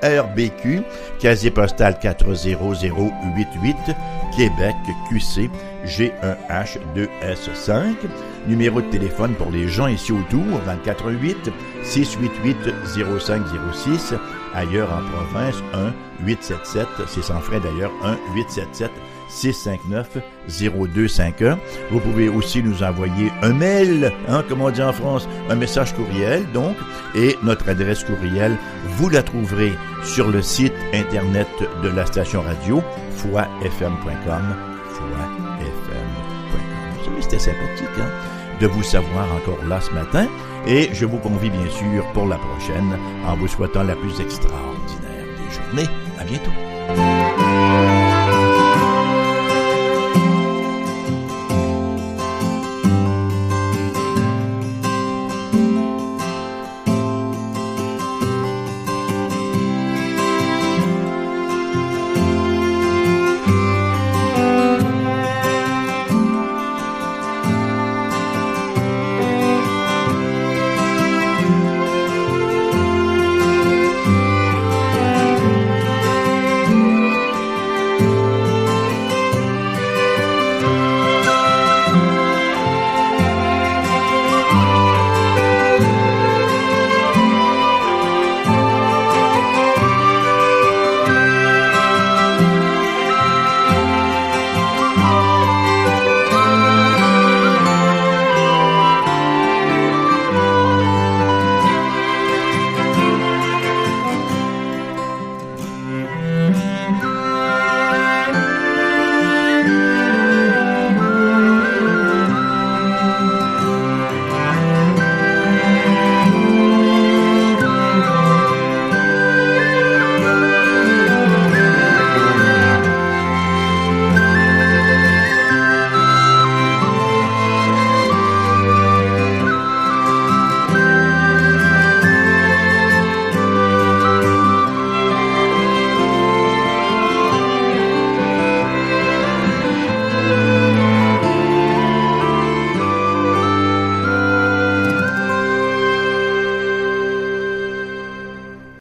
AERBQ, 0.02 0.82
casier 1.20 1.52
postal 1.52 2.00
40088, 2.00 3.76
Québec, 4.36 4.76
QC, 5.10 5.50
G1H2S5, 5.86 7.96
numéro 8.48 8.82
de 8.82 8.90
téléphone 8.90 9.34
pour 9.36 9.50
les 9.50 9.66
gens 9.68 9.88
ici 9.88 10.12
autour, 10.12 10.60
248 10.66 11.52
688 11.84 12.58
0506, 13.10 14.14
ailleurs 14.54 14.92
en 14.92 15.02
province, 15.10 15.56
1 15.74 15.94
877, 16.26 16.88
c'est 17.08 17.24
sans 17.24 17.40
frais 17.40 17.62
d'ailleurs, 17.62 17.94
1 18.04 18.18
877 18.36 18.92
659-0251. 19.30 21.58
Vous 21.92 22.00
pouvez 22.00 22.30
aussi 22.30 22.64
nous 22.64 22.82
envoyer 22.84 23.32
un 23.42 23.54
mail, 23.54 24.12
hein, 24.28 24.44
comme 24.48 24.62
on 24.62 24.70
dit 24.70 24.82
en 24.82 24.94
France, 24.94 25.28
un 25.50 25.56
message 25.56 25.94
courriel, 25.94 26.46
donc, 26.54 26.78
et 27.16 27.36
notre 27.44 27.68
adresse 27.70 28.04
courriel, 28.04 28.58
vous 28.98 29.10
la 29.10 29.24
trouverez 29.24 29.74
sur 30.04 30.30
le 30.30 30.42
site 30.42 30.74
internet 30.94 31.48
de 31.84 31.90
la 31.90 32.06
station 32.06 32.42
radio, 32.42 32.82
foifm.com, 33.16 34.56
foifm.com. 34.90 36.00
C'était 37.22 37.40
sympathique, 37.40 37.88
hein, 38.00 38.10
de 38.62 38.68
vous 38.68 38.84
savoir 38.84 39.28
encore 39.34 39.64
là 39.68 39.82
ce 39.82 39.92
matin, 39.92 40.28
et 40.68 40.90
je 40.94 41.06
vous 41.06 41.18
convie 41.18 41.50
bien 41.50 41.70
sûr 41.70 42.06
pour 42.14 42.28
la 42.28 42.38
prochaine, 42.38 42.98
en 43.26 43.36
vous 43.36 43.48
souhaitant 43.48 43.84
la 43.84 43.96
plus 43.96 44.22
extraordinaire 44.22 45.26
des 45.38 45.50
journées. 45.54 45.90
À 46.20 46.24
bientôt. 46.24 46.52